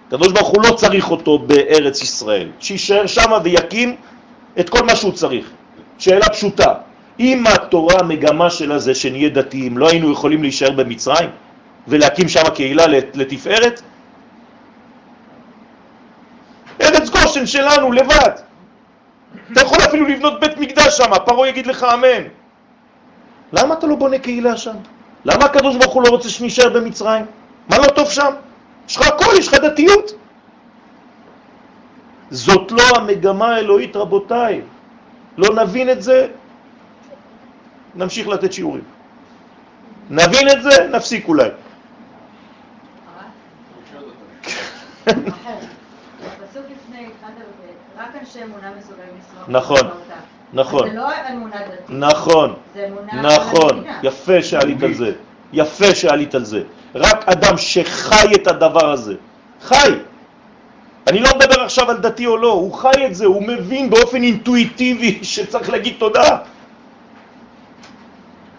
הקדוש 0.08 0.32
ברוך 0.32 0.48
הוא 0.48 0.64
לא 0.64 0.76
צריך 0.76 1.12
אותו 1.12 1.40
בארץ 1.40 2.02
ישראל, 2.02 2.48
שישאר 2.60 3.08
שם 3.08 3.32
ויקים 3.44 3.96
את 4.60 4.70
כל 4.70 4.84
מה 4.84 4.96
שהוא 4.96 5.12
צריך. 5.12 5.50
שאלה 5.98 6.30
פשוטה, 6.30 6.74
אם 7.20 7.44
התורה 7.48 8.00
המגמה 8.00 8.50
שלה 8.50 8.80
זה 8.80 8.96
שנהיה 8.96 9.30
דתיים, 9.30 9.78
לא 9.78 9.90
היינו 9.90 10.12
יכולים 10.12 10.42
להישאר 10.42 10.72
במצרים 10.72 11.30
ולהקים 11.88 12.30
שם 12.30 12.44
קהילה 12.56 12.88
לתפארת? 13.14 13.82
ארץ 16.82 17.10
גושן 17.10 17.46
שלנו 17.46 17.92
לבד. 17.92 18.55
אתה 19.52 19.62
יכול 19.62 19.78
אפילו 19.78 20.06
לבנות 20.06 20.40
בית 20.40 20.58
מקדש 20.58 20.98
שם, 20.98 21.12
פרעה 21.26 21.50
יגיד 21.50 21.68
לך 21.68 21.84
אמן. 21.94 22.24
למה 23.54 23.74
אתה 23.74 23.88
לא 23.88 23.96
בונה 23.96 24.20
קהילה 24.20 24.58
שם? 24.58 24.76
למה 25.26 25.46
הקדוש 25.46 25.76
ברוך 25.76 25.94
הוא 25.94 26.04
לא 26.04 26.10
רוצה 26.10 26.30
שנשאר 26.30 26.70
במצרים? 26.70 27.26
מה 27.70 27.78
לא 27.78 27.86
טוב 27.86 28.10
שם? 28.10 28.34
יש 28.90 28.98
לך 28.98 29.08
הכל, 29.08 29.32
יש 29.38 29.48
לך 29.48 29.54
דתיות. 29.54 30.12
זאת 32.32 32.72
לא 32.72 32.84
המגמה 32.96 33.56
האלוהית, 33.56 33.96
רבותיי. 33.96 34.62
לא 35.38 35.56
נבין 35.64 35.90
את 35.90 36.02
זה, 36.02 36.28
נמשיך 37.96 38.28
לתת 38.28 38.54
שיעורים. 38.54 38.84
נבין 40.10 40.50
את 40.50 40.64
זה, 40.64 40.88
נפסיק 40.92 41.28
אולי. 41.28 41.50
נכון, 49.48 49.80
נכון. 50.54 50.90
זה 50.90 50.96
לא 50.96 51.08
אמונה 51.32 51.56
דתית. 51.56 51.90
נכון, 51.90 52.54
זה 52.76 52.88
אמונה 52.88 53.22
נכון. 53.22 53.84
יפה 54.04 54.44
שעלית 54.44 54.84
על 54.84 54.94
זה, 54.94 55.12
יפה 55.54 55.96
שעלית 55.96 56.36
על 56.36 56.46
זה. 56.46 56.64
רק 56.96 57.30
אדם 57.30 57.58
שחי 57.58 58.28
את 58.36 58.48
הדבר 58.48 58.92
הזה, 58.92 59.16
חי. 59.62 59.92
אני 61.08 61.20
לא 61.20 61.30
מדבר 61.36 61.62
עכשיו 61.62 61.92
על 61.92 61.98
דתי 61.98 62.26
או 62.26 62.38
לא, 62.38 62.52
הוא 62.52 62.74
חי 62.74 63.06
את 63.06 63.16
זה, 63.16 63.26
הוא 63.26 63.44
מבין 63.48 63.90
באופן 63.90 64.24
אינטואיטיבי 64.24 65.20
שצריך 65.34 65.70
להגיד 65.70 65.96
תודה. 65.98 66.38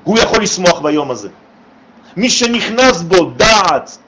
הוא 0.04 0.18
יכול 0.18 0.42
לשמוח 0.42 0.80
ביום 0.80 1.10
הזה. 1.10 1.28
מי 2.16 2.30
שנכנס 2.30 3.02
בו 3.02 3.30
דעת 3.36 3.98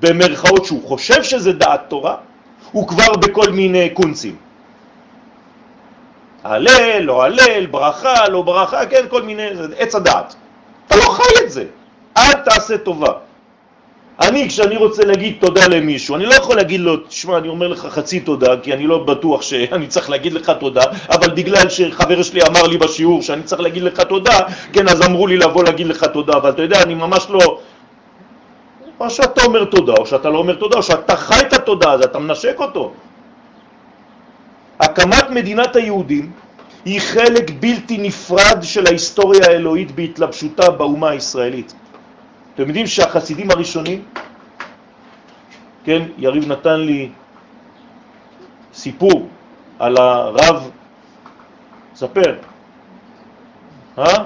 במרכאות 0.00 0.64
שהוא 0.64 0.82
חושב 0.88 1.22
שזה 1.22 1.52
דעת 1.52 1.80
תורה, 1.88 2.16
הוא 2.72 2.88
כבר 2.88 3.12
בכל 3.16 3.50
מיני 3.50 3.90
קונצים. 3.90 4.36
הלל, 6.44 7.00
לא 7.00 7.24
הלל, 7.24 7.66
ברכה, 7.66 8.28
לא 8.28 8.42
ברכה, 8.42 8.86
כן, 8.86 9.04
כל 9.08 9.22
מיני, 9.22 9.56
זה 9.56 9.66
עץ 9.78 9.94
הדעת. 9.94 10.34
אתה 10.86 10.96
לא 10.96 11.02
חי 11.02 11.44
את 11.44 11.50
זה, 11.50 11.64
אל 12.16 12.32
תעשה 12.32 12.78
טובה. 12.78 13.12
אני, 14.20 14.48
כשאני 14.48 14.76
רוצה 14.76 15.04
להגיד 15.04 15.36
תודה 15.40 15.66
למישהו, 15.68 16.16
אני 16.16 16.26
לא 16.26 16.34
יכול 16.34 16.56
להגיד 16.56 16.80
לו, 16.80 16.96
תשמע, 16.96 17.38
אני 17.38 17.48
אומר 17.48 17.68
לך 17.68 17.86
חצי 17.86 18.20
תודה, 18.20 18.56
כי 18.62 18.72
אני 18.72 18.86
לא 18.86 18.98
בטוח 18.98 19.42
שאני 19.42 19.86
צריך 19.86 20.10
להגיד 20.10 20.32
לך 20.32 20.52
תודה, 20.60 20.82
אבל 21.10 21.30
בגלל 21.30 21.68
שחבר 21.68 22.22
שלי 22.22 22.42
אמר 22.42 22.62
לי 22.62 22.78
בשיעור 22.78 23.22
שאני 23.22 23.42
צריך 23.42 23.60
להגיד 23.60 23.82
לך 23.82 24.00
תודה, 24.00 24.38
כן, 24.72 24.88
אז 24.88 25.02
אמרו 25.02 25.26
לי 25.26 25.36
לבוא 25.36 25.64
להגיד 25.64 25.86
לך 25.86 26.04
תודה, 26.04 26.32
אבל 26.32 26.50
אתה 26.50 26.62
יודע, 26.62 26.82
אני 26.82 26.94
ממש 26.94 27.26
לא... 27.30 27.58
או 29.00 29.10
שאתה 29.10 29.44
אומר 29.44 29.64
תודה, 29.64 29.92
או 29.98 30.06
שאתה 30.06 30.30
לא 30.30 30.38
אומר 30.38 30.54
תודה, 30.54 30.76
או 30.76 30.82
שאתה 30.82 31.16
חי 31.16 31.40
את 31.40 31.52
התודה, 31.52 31.92
אז 31.92 32.02
אתה 32.02 32.18
מנשק 32.18 32.56
אותו. 32.58 32.92
הקמת 34.82 35.30
מדינת 35.30 35.76
היהודים 35.76 36.32
היא 36.84 37.00
חלק 37.00 37.50
בלתי 37.60 37.98
נפרד 37.98 38.58
של 38.62 38.86
ההיסטוריה 38.86 39.46
האלוהית 39.46 39.90
בהתלבשותה 39.94 40.70
באומה 40.70 41.10
הישראלית. 41.10 41.74
אתם 42.54 42.62
יודעים 42.66 42.86
שהחסידים 42.86 43.50
הראשונים, 43.50 44.04
כן, 45.84 46.02
יריב 46.18 46.48
נתן 46.48 46.80
לי 46.80 47.08
סיפור 48.74 49.28
על 49.78 49.96
הרב, 49.96 50.70
ספר, 51.94 52.34
אה? 53.98 54.24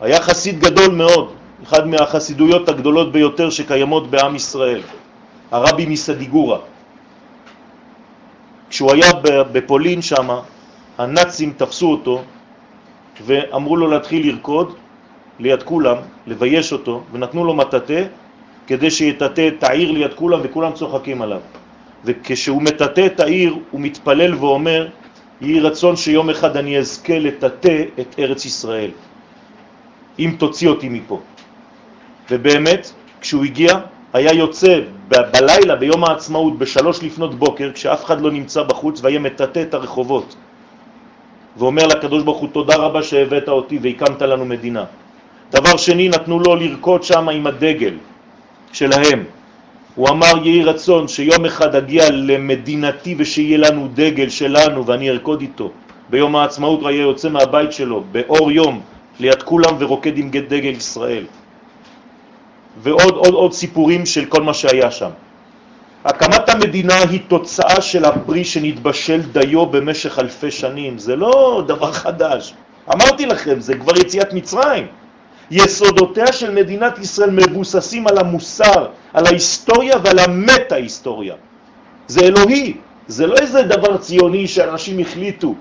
היה 0.00 0.20
חסיד 0.20 0.60
גדול 0.60 0.94
מאוד, 0.94 1.34
אחד 1.62 1.86
מהחסידויות 1.86 2.68
הגדולות 2.68 3.12
ביותר 3.12 3.50
שקיימות 3.50 4.10
בעם 4.10 4.36
ישראל, 4.36 4.82
הרבי 5.50 5.86
מסדיגורה. 5.86 6.69
כשהוא 8.70 8.92
היה 8.92 9.12
בפולין 9.52 10.02
שם, 10.02 10.28
הנאצים 10.98 11.52
תפסו 11.56 11.90
אותו 11.90 12.22
ואמרו 13.26 13.76
לו 13.76 13.86
להתחיל 13.90 14.26
לרקוד 14.26 14.74
ליד 15.38 15.62
כולם, 15.62 15.96
לבייש 16.26 16.72
אותו, 16.72 17.02
ונתנו 17.12 17.44
לו 17.44 17.54
מטאטה 17.54 18.02
כדי 18.66 18.90
שיטאטה 18.90 19.48
את 19.48 19.64
העיר 19.64 19.90
ליד 19.90 20.14
כולם 20.14 20.40
וכולם 20.42 20.72
צוחקים 20.72 21.22
עליו. 21.22 21.40
וכשהוא 22.04 22.62
מטאטה 22.62 23.06
את 23.06 23.20
העיר 23.20 23.56
הוא 23.70 23.80
מתפלל 23.80 24.34
ואומר, 24.34 24.88
יהי 25.40 25.60
רצון 25.60 25.96
שיום 25.96 26.30
אחד 26.30 26.56
אני 26.56 26.78
אזכה 26.78 27.18
לטאטה 27.18 27.78
את 28.00 28.14
ארץ 28.18 28.44
ישראל, 28.44 28.90
אם 30.18 30.34
תוציא 30.38 30.68
אותי 30.68 30.88
מפה. 30.88 31.20
ובאמת, 32.30 32.92
כשהוא 33.20 33.44
הגיע, 33.44 33.78
היה 34.12 34.32
יוצא 34.32 34.80
ב- 35.08 35.22
בלילה, 35.32 35.76
ביום 35.76 36.04
העצמאות, 36.04 36.58
בשלוש 36.58 37.02
לפנות 37.02 37.34
בוקר, 37.34 37.70
כשאף 37.74 38.04
אחד 38.04 38.20
לא 38.20 38.30
נמצא 38.30 38.62
בחוץ, 38.62 39.00
והיה 39.02 39.18
מטאטא 39.18 39.62
את 39.62 39.74
הרחובות. 39.74 40.34
ואומר 41.56 41.86
לקדוש 41.86 42.22
ברוך 42.22 42.38
הוא 42.38 42.48
תודה 42.52 42.76
רבה 42.76 43.02
שהבאת 43.02 43.48
אותי 43.48 43.78
והקמת 43.82 44.22
לנו 44.22 44.44
מדינה. 44.44 44.84
דבר 45.50 45.76
שני, 45.76 46.08
נתנו 46.08 46.40
לו 46.40 46.56
לרקוד 46.56 47.02
שם 47.02 47.28
עם 47.28 47.46
הדגל 47.46 47.94
שלהם. 48.72 49.24
הוא 49.94 50.08
אמר 50.08 50.46
יהי 50.46 50.62
רצון 50.62 51.08
שיום 51.08 51.44
אחד 51.44 51.74
אגיע 51.74 52.10
למדינתי 52.10 53.14
ושיהיה 53.18 53.58
לנו 53.58 53.88
דגל 53.94 54.28
שלנו 54.28 54.86
ואני 54.86 55.10
ארקוד 55.10 55.40
איתו. 55.40 55.70
ביום 56.10 56.36
העצמאות 56.36 56.80
ראה 56.82 56.92
יוצא 56.92 57.28
מהבית 57.28 57.72
שלו 57.72 58.04
באור 58.12 58.50
יום 58.52 58.80
ליד 59.20 59.42
כולם 59.42 59.74
ורוקד 59.78 60.18
עם 60.18 60.30
דגל 60.30 60.74
ישראל. 60.74 61.24
ועוד 62.82 63.14
עוד 63.14 63.34
עוד 63.34 63.52
סיפורים 63.52 64.06
של 64.06 64.24
כל 64.24 64.42
מה 64.42 64.54
שהיה 64.54 64.90
שם. 64.90 65.10
הקמת 66.04 66.48
המדינה 66.48 66.98
היא 67.10 67.20
תוצאה 67.28 67.80
של 67.80 68.04
הפרי 68.04 68.44
שנתבשל 68.44 69.20
דיו 69.32 69.66
במשך 69.66 70.18
אלפי 70.18 70.50
שנים, 70.50 70.98
זה 70.98 71.16
לא 71.16 71.62
דבר 71.66 71.92
חדש. 71.92 72.54
אמרתי 72.94 73.26
לכם, 73.26 73.60
זה 73.60 73.74
כבר 73.74 73.98
יציאת 73.98 74.32
מצרים. 74.32 74.86
יסודותיה 75.50 76.32
של 76.32 76.54
מדינת 76.54 76.98
ישראל 76.98 77.30
מבוססים 77.30 78.06
על 78.06 78.18
המוסר, 78.18 78.86
על 79.12 79.26
ההיסטוריה 79.26 79.96
ועל 80.04 80.18
המטה-היסטוריה. 80.18 81.34
זה 82.06 82.20
אלוהי, 82.20 82.74
זה 83.06 83.26
לא 83.26 83.36
איזה 83.36 83.62
דבר 83.62 83.96
ציוני 83.96 84.48
שאנשים 84.48 84.98
החליטו. 84.98 85.54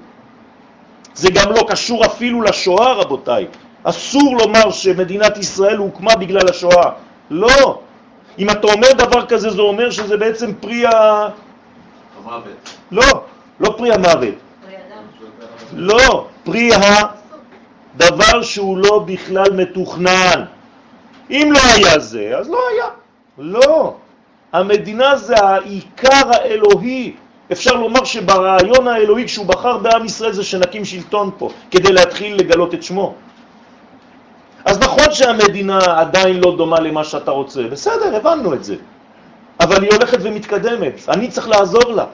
זה 1.16 1.30
גם 1.32 1.52
לא 1.52 1.66
קשור 1.68 2.06
אפילו 2.06 2.42
לשואה, 2.42 2.94
רבותיי. 2.94 3.48
אסור 3.84 4.38
לומר 4.38 4.72
שמדינת 4.72 5.38
ישראל 5.38 5.78
הוקמה 5.78 6.16
בגלל 6.16 6.50
השואה. 6.50 6.92
לא. 7.30 7.80
אם 8.40 8.50
אתה 8.50 8.68
אומר 8.68 8.92
דבר 8.92 9.26
כזה, 9.26 9.50
זה 9.50 9.62
אומר 9.62 9.92
שזה 9.92 10.18
בעצם 10.18 10.54
פרי 10.60 10.86
ה... 10.86 11.28
המוות. 12.26 12.70
לא, 12.92 13.24
לא 13.60 13.74
פרי 13.78 13.94
המוות. 13.94 14.36
לא, 15.74 16.28
פרי 16.44 16.70
הדבר 17.96 18.42
שהוא 18.42 18.78
לא 18.78 19.00
בכלל 19.00 19.52
מתוכנן. 19.54 20.44
אם 21.30 21.50
לא 21.54 21.60
היה 21.76 22.00
זה, 22.00 22.38
אז 22.38 22.50
לא 22.50 22.60
היה. 22.72 22.86
לא. 23.38 23.96
המדינה 24.54 25.16
זה 25.16 25.36
העיקר 25.36 26.32
האלוהי. 26.32 27.14
אפשר 27.52 27.74
לומר 27.74 28.04
שברעיון 28.04 28.88
האלוהי 28.88 29.26
כשהוא 29.26 29.46
בחר 29.46 29.78
בעם 29.78 30.06
ישראל 30.06 30.34
זה 30.34 30.44
שנקים 30.44 30.86
שלטון 30.86 31.32
פה, 31.38 31.50
כדי 31.72 31.94
להתחיל 31.94 32.36
לגלות 32.36 32.74
את 32.74 32.84
שמו. 32.84 33.16
אז 34.70 34.80
נכון 34.80 35.12
שהמדינה 35.12 35.80
עדיין 36.00 36.38
לא 36.38 36.56
דומה 36.58 36.80
למה 36.80 37.04
שאתה 37.04 37.32
רוצה, 37.32 37.64
בסדר, 37.64 38.16
הבנו 38.16 38.54
את 38.54 38.64
זה. 38.64 38.76
אבל 39.60 39.84
היא 39.84 39.92
הולכת 39.92 40.18
ומתקדמת, 40.22 40.94
אני 41.10 41.28
צריך 41.28 41.50
לעזור 41.50 41.92
לה. 41.92 42.06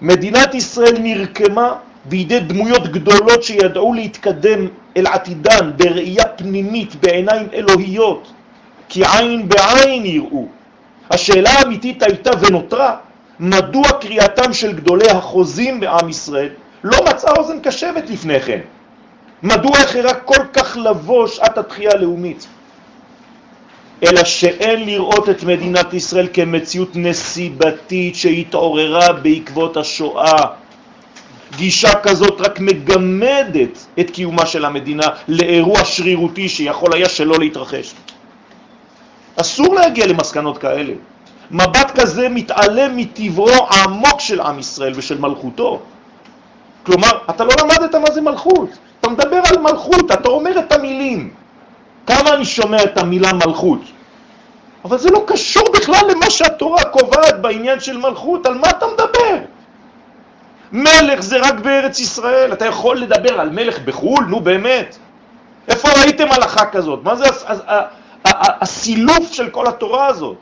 מדינת 0.00 0.54
ישראל 0.54 0.98
נרקמה 0.98 1.74
בידי 2.04 2.40
דמויות 2.40 2.88
גדולות 2.88 3.42
שידעו 3.42 3.94
להתקדם 3.94 4.66
אל 4.96 5.06
עתידן 5.06 5.70
בראייה 5.76 6.24
פנימית, 6.24 6.94
בעיניים 6.94 7.48
אלוהיות, 7.52 8.32
כי 8.88 9.02
עין 9.04 9.48
בעין 9.48 10.06
יראו. 10.06 10.46
השאלה 11.10 11.50
האמיתית 11.50 12.02
הייתה 12.02 12.30
ונותרה, 12.40 12.96
מדוע 13.40 13.92
קריאתם 14.00 14.52
של 14.52 14.72
גדולי 14.72 15.10
החוזים 15.10 15.80
בעם 15.80 16.08
ישראל 16.08 16.48
לא 16.84 16.98
מצאה 17.10 17.32
אוזן 17.38 17.60
קשבת 17.60 18.10
לפני 18.10 18.40
כן? 18.40 18.60
מדוע 19.44 19.78
החרה 19.78 20.14
כל 20.14 20.44
כך 20.52 20.76
לבוא 20.76 21.26
שעת 21.26 21.58
התחייה 21.58 21.90
הלאומית? 21.92 22.46
אלא 24.02 24.24
שאין 24.24 24.84
לראות 24.84 25.28
את 25.28 25.42
מדינת 25.44 25.94
ישראל 25.94 26.28
כמציאות 26.32 26.90
נסיבתית 26.94 28.16
שהתעוררה 28.16 29.12
בעקבות 29.12 29.76
השואה. 29.76 30.44
גישה 31.56 32.00
כזאת 32.00 32.40
רק 32.40 32.60
מגמדת 32.60 33.86
את 34.00 34.10
קיומה 34.10 34.46
של 34.46 34.64
המדינה 34.64 35.06
לאירוע 35.28 35.84
שרירותי 35.84 36.48
שיכול 36.48 36.94
היה 36.94 37.08
שלא 37.08 37.38
להתרחש. 37.38 37.94
אסור 39.36 39.74
להגיע 39.74 40.06
למסקנות 40.06 40.58
כאלה. 40.58 40.92
מבט 41.50 42.00
כזה 42.00 42.28
מתעלם 42.28 42.96
מטבעו 42.96 43.50
העמוק 43.68 44.20
של 44.20 44.40
עם 44.40 44.58
ישראל 44.58 44.92
ושל 44.96 45.18
מלכותו. 45.18 45.80
כלומר, 46.82 47.10
אתה 47.30 47.44
לא 47.44 47.52
למדת 47.60 47.94
מה 47.94 48.10
זה 48.10 48.20
מלכות. 48.20 48.68
אתה 49.04 49.12
מדבר 49.12 49.40
על 49.50 49.58
מלכות, 49.58 50.10
אתה 50.12 50.28
אומר 50.28 50.58
את 50.58 50.72
המילים. 50.72 51.30
כמה 52.06 52.34
אני 52.34 52.44
שומע 52.44 52.82
את 52.82 52.98
המילה 52.98 53.32
מלכות? 53.32 53.80
אבל 54.84 54.98
זה 54.98 55.10
לא 55.10 55.24
קשור 55.26 55.72
בכלל 55.72 56.00
למה 56.10 56.30
שהתורה 56.30 56.84
קובעת 56.84 57.40
בעניין 57.40 57.80
של 57.80 57.96
מלכות, 57.96 58.46
על 58.46 58.58
מה 58.58 58.70
אתה 58.70 58.86
מדבר? 58.86 59.36
מלך 60.72 61.20
זה 61.20 61.36
רק 61.40 61.54
בארץ 61.54 62.00
ישראל, 62.00 62.52
אתה 62.52 62.66
יכול 62.66 62.98
לדבר 62.98 63.40
על 63.40 63.50
מלך 63.50 63.78
בחו"ל? 63.78 64.24
נו 64.24 64.40
באמת. 64.40 64.96
איפה 65.68 65.88
ראיתם 65.88 66.26
הלכה 66.30 66.66
כזאת? 66.66 67.00
מה 67.02 67.16
זה 67.16 67.24
הסילוף 68.24 69.32
של 69.32 69.50
כל 69.50 69.66
התורה 69.66 70.06
הזאת? 70.06 70.38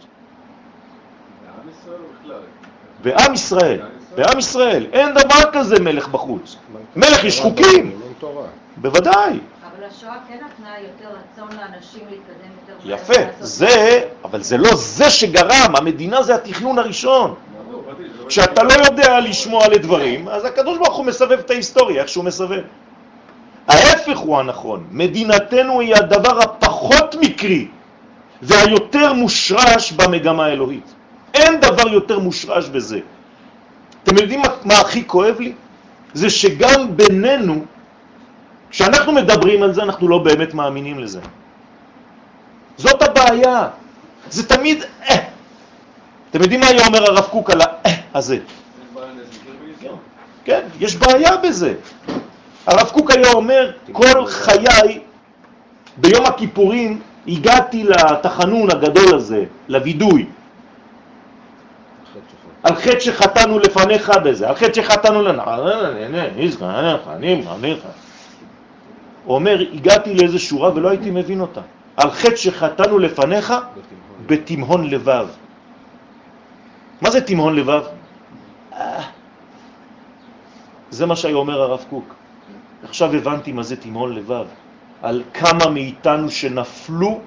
בעם 3.03 3.35
ישראל 3.35 3.81
בעם 4.17 4.39
ישראל, 4.39 4.87
אין 4.93 5.15
דבר 5.15 5.51
כזה 5.53 5.81
מלך 5.81 6.09
בחוץ. 6.09 6.57
מלך 6.97 7.25
יש 7.25 7.41
חוקים, 7.41 8.01
בוודאי. 8.77 9.33
אבל 9.33 9.85
השואה 9.85 10.17
כן 10.29 10.35
נתנה 10.35 10.75
יותר 10.81 11.09
רצון 11.09 11.59
לאנשים 11.59 12.01
להתקדם 12.11 12.51
יותר 12.61 12.95
יפה, 12.95 13.21
זה, 13.41 14.01
אבל 14.25 14.43
זה 14.43 14.57
לא 14.57 14.75
זה 14.75 15.11
שגרם, 15.11 15.77
המדינה 15.77 16.23
זה 16.23 16.35
התכנון 16.35 16.79
הראשון. 16.79 17.35
לא 17.71 18.29
כשאתה 18.29 18.63
לא 18.63 18.73
יודע 18.73 19.21
לשמוע 19.21 19.69
לדברים, 19.69 20.29
אז 20.29 20.45
הקדוש 20.45 20.79
ברוך 20.79 20.97
הוא 20.97 21.07
מסבב 21.07 21.39
את 21.39 21.51
ההיסטוריה, 21.51 22.03
איך 22.03 22.09
שהוא 22.09 22.25
מסבב. 22.25 22.63
ההפך 23.69 24.19
הוא 24.19 24.39
הנכון, 24.39 24.87
מדינתנו 24.91 25.81
היא 25.81 25.95
הדבר 25.95 26.43
הפחות 26.43 27.15
מקרי 27.21 27.69
והיותר 28.43 29.13
מושרש 29.13 29.93
במגמה 29.93 30.47
האלוהית. 30.47 30.95
אין 31.35 31.61
דבר 31.61 31.89
יותר 31.89 32.19
מושרש 32.19 32.69
בזה. 32.69 33.01
אתם 34.03 34.17
יודעים 34.17 34.41
מה, 34.41 34.49
מה 34.65 34.75
הכי 34.75 35.07
כואב 35.07 35.41
לי? 35.41 35.53
זה 36.15 36.31
שגם 36.31 36.97
בינינו, 36.97 37.65
כשאנחנו 38.73 39.13
מדברים 39.13 39.63
על 39.63 39.75
זה, 39.75 39.83
אנחנו 39.83 40.09
לא 40.09 40.19
באמת 40.19 40.55
מאמינים 40.55 40.99
לזה. 40.99 41.21
זאת 42.77 43.03
הבעיה. 43.03 43.69
זה 44.31 44.49
תמיד 44.49 44.85
אה. 45.11 45.17
אתם 46.31 46.43
יודעים 46.43 46.61
מה 46.61 46.67
היה 46.67 46.87
אומר 46.87 47.05
הרב 47.05 47.29
קוק 47.31 47.51
על 47.51 47.61
האה 47.61 47.95
הזה? 48.15 48.39
כן, 50.45 50.61
יש 50.81 50.97
בעיה 50.97 51.37
בזה. 51.37 51.75
הרב 52.67 52.91
קוק 52.93 53.11
היה 53.11 53.33
אומר, 53.33 53.73
כל 53.93 54.27
חיי, 54.27 55.01
ביום 55.97 56.27
הכיפורים, 56.27 57.01
הגעתי 57.29 57.85
לתחנון 57.85 58.71
הגדול 58.71 59.15
הזה, 59.15 59.45
לוידוי, 59.69 60.27
על 62.63 62.75
חטא 62.75 63.01
שחטאנו 63.01 63.59
לפניך 63.59 64.13
בזה, 64.25 64.49
על 64.49 64.55
חטא 64.55 64.73
שחטאנו 64.73 65.23
לנ... 65.23 65.39
אומר, 69.27 69.61
הגעתי 69.73 70.15
לאיזו 70.15 70.39
שורה 70.39 70.75
ולא 70.75 70.89
הייתי 70.89 71.11
מבין 71.11 71.41
אותה. 71.41 71.61
על 71.97 72.11
חטא 72.11 72.37
שחטאנו 72.37 72.99
לפניך 72.99 73.55
בתמהון 74.27 74.91
לבב. 74.91 75.27
מה 77.01 77.11
זה 77.11 77.21
תמהון 77.21 77.57
לבב? 77.57 77.83
אה, 78.73 79.03
זה 80.91 81.07
מה 81.07 81.17
שהיה 81.17 81.35
אומר 81.37 81.63
הרב 81.63 81.85
קוק. 81.91 82.15
עכשיו 82.85 83.15
הבנתי 83.15 83.53
מה 83.53 83.63
זה 83.63 83.77
תמהון 83.77 84.15
לבב. 84.15 84.47
על 85.03 85.23
כמה 85.35 85.71
מאיתנו 85.71 86.31
שנפלו 86.31 87.21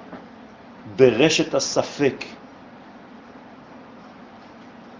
ברשת 0.96 1.54
הספק. 1.54 2.24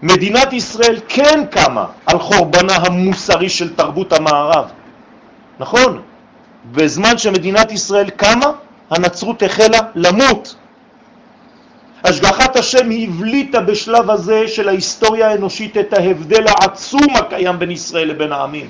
מדינת 0.01 0.53
ישראל 0.53 0.99
כן 1.07 1.45
קמה 1.51 1.85
על 2.05 2.19
חורבנה 2.19 2.75
המוסרי 2.75 3.49
של 3.49 3.75
תרבות 3.75 4.13
המערב. 4.13 4.71
נכון? 5.59 6.01
בזמן 6.71 7.17
שמדינת 7.17 7.71
ישראל 7.71 8.09
קמה, 8.09 8.51
הנצרות 8.89 9.43
החלה 9.43 9.79
למות. 9.95 10.55
השגחת 12.03 12.55
השם 12.55 12.89
הבליטה 12.91 13.61
בשלב 13.61 14.09
הזה 14.09 14.47
של 14.47 14.69
ההיסטוריה 14.69 15.29
האנושית 15.29 15.77
את 15.77 15.93
ההבדל 15.93 16.47
העצום 16.47 17.15
הקיים 17.15 17.59
בין 17.59 17.71
ישראל 17.71 18.07
לבין 18.07 18.31
העמים. 18.31 18.69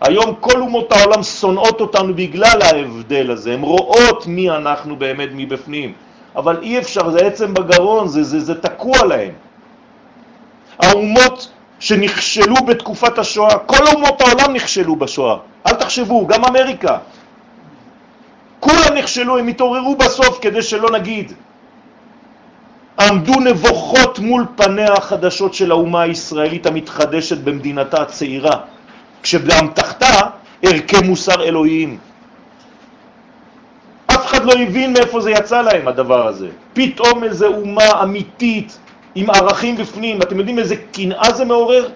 היום 0.00 0.34
כל 0.40 0.60
אומות 0.60 0.92
העולם 0.92 1.22
שונאות 1.22 1.80
אותנו 1.80 2.14
בגלל 2.14 2.62
ההבדל 2.62 3.30
הזה, 3.30 3.54
הן 3.54 3.62
רואות 3.62 4.26
מי 4.26 4.50
אנחנו 4.50 4.96
באמת 4.96 5.28
מבפנים, 5.34 5.92
אבל 6.36 6.58
אי 6.62 6.78
אפשר, 6.78 7.10
זה 7.10 7.18
עצם 7.18 7.54
בגרון, 7.54 8.08
זה, 8.08 8.22
זה, 8.22 8.40
זה 8.40 8.54
תקוע 8.54 9.04
להם. 9.04 9.32
האומות 10.78 11.50
שנכשלו 11.78 12.54
בתקופת 12.54 13.18
השואה, 13.18 13.58
כל 13.58 13.86
אומות 13.86 14.20
העולם 14.20 14.54
נכשלו 14.54 14.96
בשואה, 14.96 15.36
אל 15.66 15.74
תחשבו, 15.74 16.26
גם 16.26 16.44
אמריקה. 16.44 16.98
כולם 18.60 18.94
נכשלו, 18.94 19.38
הם 19.38 19.48
התעוררו 19.48 19.96
בסוף 19.96 20.38
כדי 20.40 20.62
שלא 20.62 20.90
נגיד. 20.90 21.32
עמדו 23.00 23.40
נבוכות 23.40 24.18
מול 24.18 24.46
פניה 24.56 24.92
החדשות 24.92 25.54
של 25.54 25.70
האומה 25.70 26.02
הישראלית 26.02 26.66
המתחדשת 26.66 27.38
במדינתה 27.38 28.02
הצעירה. 28.02 28.56
כשבאמתחתה 29.22 30.20
ערכי 30.62 30.96
מוסר 31.04 31.44
אלוהיים. 31.44 31.98
אף 34.06 34.26
אחד 34.26 34.44
לא 34.44 34.52
הבין 34.52 34.92
מאיפה 34.92 35.20
זה 35.20 35.30
יצא 35.30 35.62
להם 35.62 35.88
הדבר 35.88 36.26
הזה. 36.26 36.48
פתאום 36.72 37.24
איזו 37.24 37.46
אומה 37.46 38.02
אמיתית 38.02 38.78
עם 39.20 39.30
ערכים 39.30 39.76
בפנים, 39.76 40.22
אתם 40.22 40.38
יודעים 40.38 40.58
איזה 40.58 40.76
קנאה 40.76 41.32
זה 41.32 41.44
מעורר? 41.44 41.88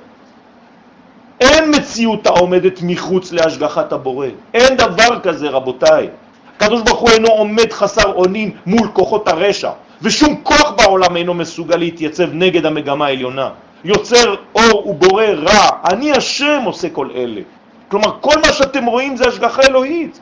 אין 1.41 1.75
מציאות 1.77 2.27
העומדת 2.27 2.81
מחוץ 2.83 3.33
להשגחת 3.33 3.93
הבורא. 3.93 4.27
אין 4.55 4.77
דבר 4.77 5.21
כזה, 5.23 5.49
רבותיי. 5.49 6.09
הקדוש 6.57 6.83
ברוך 6.83 7.01
הוא 7.01 7.11
אינו 7.11 7.29
עומד 7.29 7.73
חסר 7.73 8.13
אונים 8.13 8.51
מול 8.67 8.89
כוחות 8.93 9.29
הרשע, 9.29 9.71
ושום 10.03 10.41
כוח 10.43 10.71
בעולם 10.71 11.17
אינו 11.17 11.35
מסוגל 11.35 11.77
להתייצב 11.77 12.29
נגד 12.33 12.67
המגמה 12.67 13.07
העליונה. 13.07 13.51
יוצר 13.85 14.35
אור 14.55 14.89
ובורא 14.89 15.25
רע, 15.25 15.69
אני 15.91 16.13
השם 16.13 16.63
עושה 16.65 16.91
כל 16.91 17.09
אלה. 17.15 17.41
כלומר, 17.89 18.17
כל 18.21 18.37
מה 18.47 18.53
שאתם 18.53 18.85
רואים 18.85 19.17
זה 19.17 19.29
השגחה 19.29 19.63
אלוהית. 19.63 20.21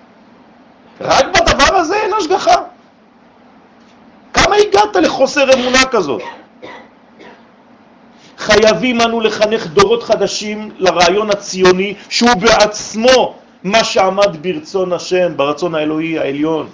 רק 1.00 1.26
בדבר 1.26 1.76
הזה 1.76 1.94
אין 1.94 2.12
השגחה. 2.18 2.56
כמה 4.34 4.56
הגעת 4.56 4.96
לחוסר 4.96 5.54
אמונה 5.54 5.84
כזאת? 5.84 6.22
חייבים 8.50 9.00
אנו 9.00 9.20
לחנך 9.20 9.66
דורות 9.66 10.02
חדשים 10.02 10.70
לרעיון 10.78 11.30
הציוני 11.30 11.94
שהוא 12.08 12.34
בעצמו 12.34 13.34
מה 13.64 13.84
שעמד 13.84 14.36
ברצון 14.42 14.92
השם, 14.92 15.36
ברצון 15.36 15.74
האלוהי 15.74 16.18
העליון. 16.18 16.68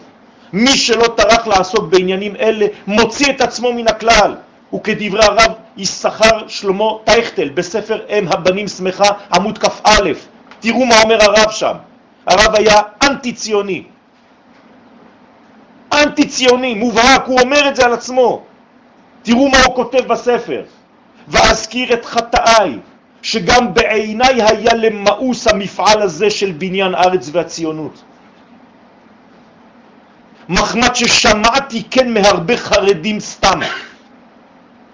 מי 0.52 0.76
שלא 0.76 1.06
טרח 1.16 1.46
לעסוק 1.46 1.84
בעניינים 1.84 2.36
אלה 2.36 2.66
מוציא 2.86 3.32
את 3.32 3.40
עצמו 3.40 3.72
מן 3.72 3.88
הכלל. 3.88 4.34
וכדברי 4.74 5.24
הרב 5.24 5.52
יששכר 5.76 6.48
שלמה 6.48 6.84
טייכטל 7.04 7.48
בספר 7.48 8.00
אם 8.08 8.28
הבנים 8.28 8.68
שמחה 8.68 9.08
עמוד 9.34 9.58
כ"א, 9.58 10.10
תראו 10.60 10.86
מה 10.86 11.02
אומר 11.02 11.22
הרב 11.22 11.50
שם. 11.50 11.74
הרב 12.26 12.54
היה 12.54 12.80
אנטי 13.02 13.32
ציוני. 13.32 13.82
אנטי 15.92 16.28
ציוני, 16.28 16.74
מובהק, 16.74 17.26
הוא 17.26 17.40
אומר 17.40 17.68
את 17.68 17.76
זה 17.76 17.84
על 17.84 17.92
עצמו. 17.92 18.42
תראו 19.22 19.48
מה 19.48 19.58
הוא 19.66 19.76
כותב 19.76 20.06
בספר. 20.06 20.62
ואזכיר 21.28 21.92
את 21.92 22.04
חטאיי, 22.04 22.78
שגם 23.22 23.74
בעיניי 23.74 24.42
היה 24.42 24.74
למאוס 24.74 25.46
המפעל 25.46 26.02
הזה 26.02 26.30
של 26.30 26.52
בניין 26.52 26.94
ארץ 26.94 27.28
והציונות. 27.32 28.02
מחמד 30.48 30.94
ששמעתי 30.94 31.82
כן 31.90 32.14
מהרבה 32.14 32.56
חרדים 32.56 33.20
סתם. 33.20 33.60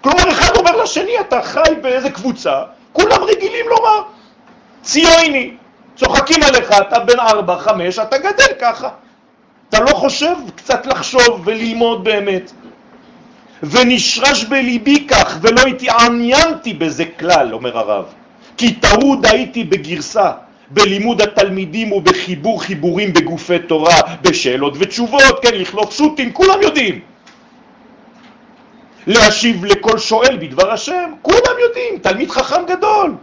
כלומר, 0.01 0.31
אחד 0.31 0.57
אומר 0.57 0.83
לשני, 0.83 1.19
אתה 1.19 1.41
חי 1.41 1.75
באיזה 1.81 2.09
קבוצה, 2.09 2.61
כולם 2.93 3.23
רגילים 3.23 3.65
לומר, 3.69 4.01
ציוני, 4.81 5.53
צוחקים 5.95 6.43
עליך, 6.43 6.71
אתה 6.71 6.99
בן 6.99 7.19
ארבע, 7.19 7.57
חמש, 7.59 7.99
אתה 7.99 8.17
גדל 8.17 8.53
ככה. 8.59 8.89
אתה 9.69 9.79
לא 9.79 9.93
חושב 9.93 10.35
קצת 10.55 10.85
לחשוב 10.85 11.41
וללמוד 11.45 12.03
באמת. 12.03 12.51
ונשרש 13.63 14.43
בליבי 14.43 15.07
כך, 15.07 15.37
ולא 15.41 15.61
התעניינתי 15.61 16.73
בזה 16.73 17.05
כלל, 17.19 17.53
אומר 17.53 17.77
הרב. 17.77 18.05
כי 18.57 18.73
טרוד 18.73 19.25
הייתי 19.25 19.63
בגרסה, 19.63 20.31
בלימוד 20.69 21.21
התלמידים 21.21 21.91
ובחיבור 21.91 22.63
חיבורים 22.63 23.13
בגופי 23.13 23.59
תורה, 23.59 23.99
בשאלות 24.21 24.73
ותשובות, 24.79 25.39
כן, 25.41 25.53
לכלוף 25.53 25.97
שו"תים, 25.97 26.33
כולם 26.33 26.61
יודעים. 26.61 26.99
להשיב 29.07 29.65
לכל 29.65 29.97
שואל 29.97 30.37
בדבר 30.41 30.71
השם, 30.71 31.11
כולם 31.21 31.55
יודעים, 31.67 31.97
תלמיד 32.01 32.31
חכם 32.31 32.65
גדול. 32.67 33.15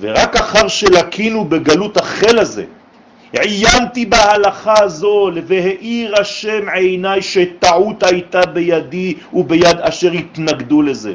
ורק 0.00 0.36
אחר 0.36 0.68
שלקינו 0.68 1.44
בגלות 1.44 1.96
החל 1.96 2.38
הזה, 2.38 2.64
עיינתי 3.40 4.06
בהלכה 4.06 4.74
הזו, 4.82 5.30
והאיר 5.46 6.20
השם 6.20 6.68
עיניי 6.68 7.22
שטעות 7.22 8.02
הייתה 8.02 8.46
בידי 8.46 9.14
וביד 9.32 9.80
אשר 9.80 10.10
התנגדו 10.10 10.82
לזה. 10.82 11.14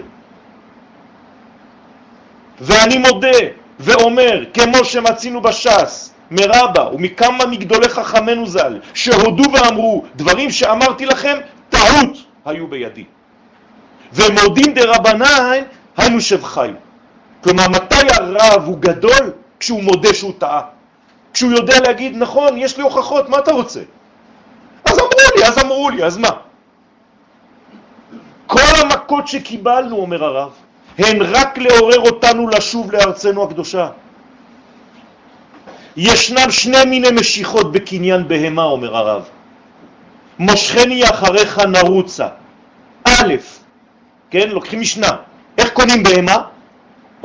ואני 2.62 2.97
מודה 2.97 3.38
ואומר, 3.79 4.43
כמו 4.53 4.86
שמצינו 4.86 5.41
בש"ס, 5.41 6.13
מרבה 6.32 6.89
ומכמה 6.93 7.45
מגדולי 7.45 7.89
חכמנו 7.89 8.47
ז"ל, 8.47 8.79
שהודו 8.93 9.43
ואמרו, 9.53 10.03
דברים 10.15 10.51
שאמרתי 10.51 11.05
לכם, 11.05 11.38
טעות 11.69 12.17
היו 12.45 12.67
בידי. 12.67 13.03
ומודים 14.13 14.73
דרבנן, 14.73 15.63
היינו 15.97 16.21
שבחי. 16.21 16.69
כלומר, 17.43 17.69
מתי 17.69 18.08
הרב 18.13 18.63
הוא 18.65 18.77
גדול? 18.79 19.32
כשהוא 19.60 19.84
מודה 19.84 20.13
שהוא 20.13 20.34
טעה. 20.38 20.62
כשהוא 21.39 21.52
יודע 21.52 21.80
להגיד, 21.80 22.15
נכון, 22.15 22.58
יש 22.58 22.78
לי 22.78 22.84
הוכחות, 22.84 23.30
מה 23.30 23.39
אתה 23.39 23.52
רוצה? 23.52 23.80
אז 24.86 24.99
אמרו 24.99 25.10
לי, 25.36 25.45
אז 25.45 25.58
אמרו 25.58 25.89
לי, 25.89 26.04
אז 26.04 26.17
מה? 26.17 26.30
כל 28.47 28.75
המכות 28.82 29.28
שקיבלנו, 29.28 29.95
אומר 29.95 30.23
הרב, 30.23 30.52
הן 30.97 31.21
רק 31.21 31.58
לעורר 31.58 31.99
אותנו 31.99 32.49
לשוב 32.49 32.91
לארצנו 32.91 33.43
הקדושה. 33.43 33.89
ישנם 35.97 36.52
שני 36.52 36.86
מיני 36.86 37.12
משיכות 37.12 37.71
בקניין 37.71 38.28
בהמה, 38.28 38.63
אומר 38.63 38.97
הרב. 38.97 39.23
מושכני 40.39 41.04
אחריך 41.10 41.60
נרוצה. 41.60 42.28
א', 43.04 43.34
כן, 44.30 44.49
לוקחים 44.49 44.80
משנה. 44.82 45.12
איך 45.58 45.69
קונים 45.73 46.04
בהמה? 46.04 46.43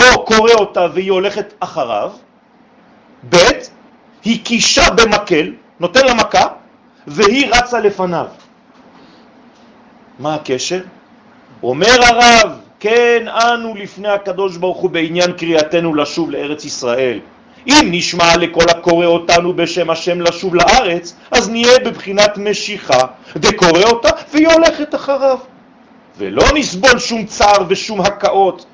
או 0.02 0.24
קורא 0.24 0.52
אותה 0.52 0.86
והיא 0.94 1.10
הולכת 1.10 1.54
אחריו, 1.60 2.12
ב', 3.28 3.73
היא 4.24 4.44
קישה 4.44 4.90
במקל, 4.90 5.52
נותן 5.80 6.06
לה 6.06 6.14
מכה, 6.14 6.46
והיא 7.06 7.46
רצה 7.52 7.80
לפניו. 7.80 8.26
מה 10.18 10.34
הקשר? 10.34 10.80
אומר 11.62 12.04
הרב, 12.04 12.50
כן 12.80 13.24
אנו 13.28 13.74
לפני 13.74 14.08
הקדוש 14.08 14.56
ברוך 14.56 14.78
הוא 14.78 14.90
בעניין 14.90 15.32
קריאתנו 15.32 15.94
לשוב 15.94 16.30
לארץ 16.30 16.64
ישראל. 16.64 17.20
אם 17.66 17.88
נשמע 17.90 18.36
לכל 18.36 18.64
הקורא 18.68 19.06
אותנו 19.06 19.56
בשם 19.56 19.90
השם 19.90 20.20
לשוב 20.20 20.54
לארץ, 20.54 21.14
אז 21.30 21.50
נהיה 21.50 21.78
בבחינת 21.78 22.38
משיכה, 22.38 22.98
דקורא 23.36 23.82
אותה 23.82 24.08
והיא 24.32 24.48
הולכת 24.48 24.94
אחריו. 24.94 25.38
ולא 26.18 26.42
נסבול 26.54 26.98
שום 26.98 27.26
צער 27.26 27.64
ושום 27.68 28.00
הקאות, 28.00 28.66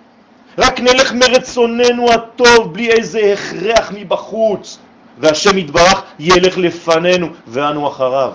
רק 0.58 0.80
נלך 0.80 1.12
מרצוננו 1.12 2.12
הטוב 2.12 2.74
בלי 2.74 2.90
איזה 2.90 3.34
הכרח 3.34 3.92
מבחוץ, 3.94 4.78
והשם 5.20 5.59
יתברך 5.59 6.02
ילך 6.18 6.59
לפנינו 6.59 7.26
ואנו 7.46 7.88
אחריו. 7.88 8.33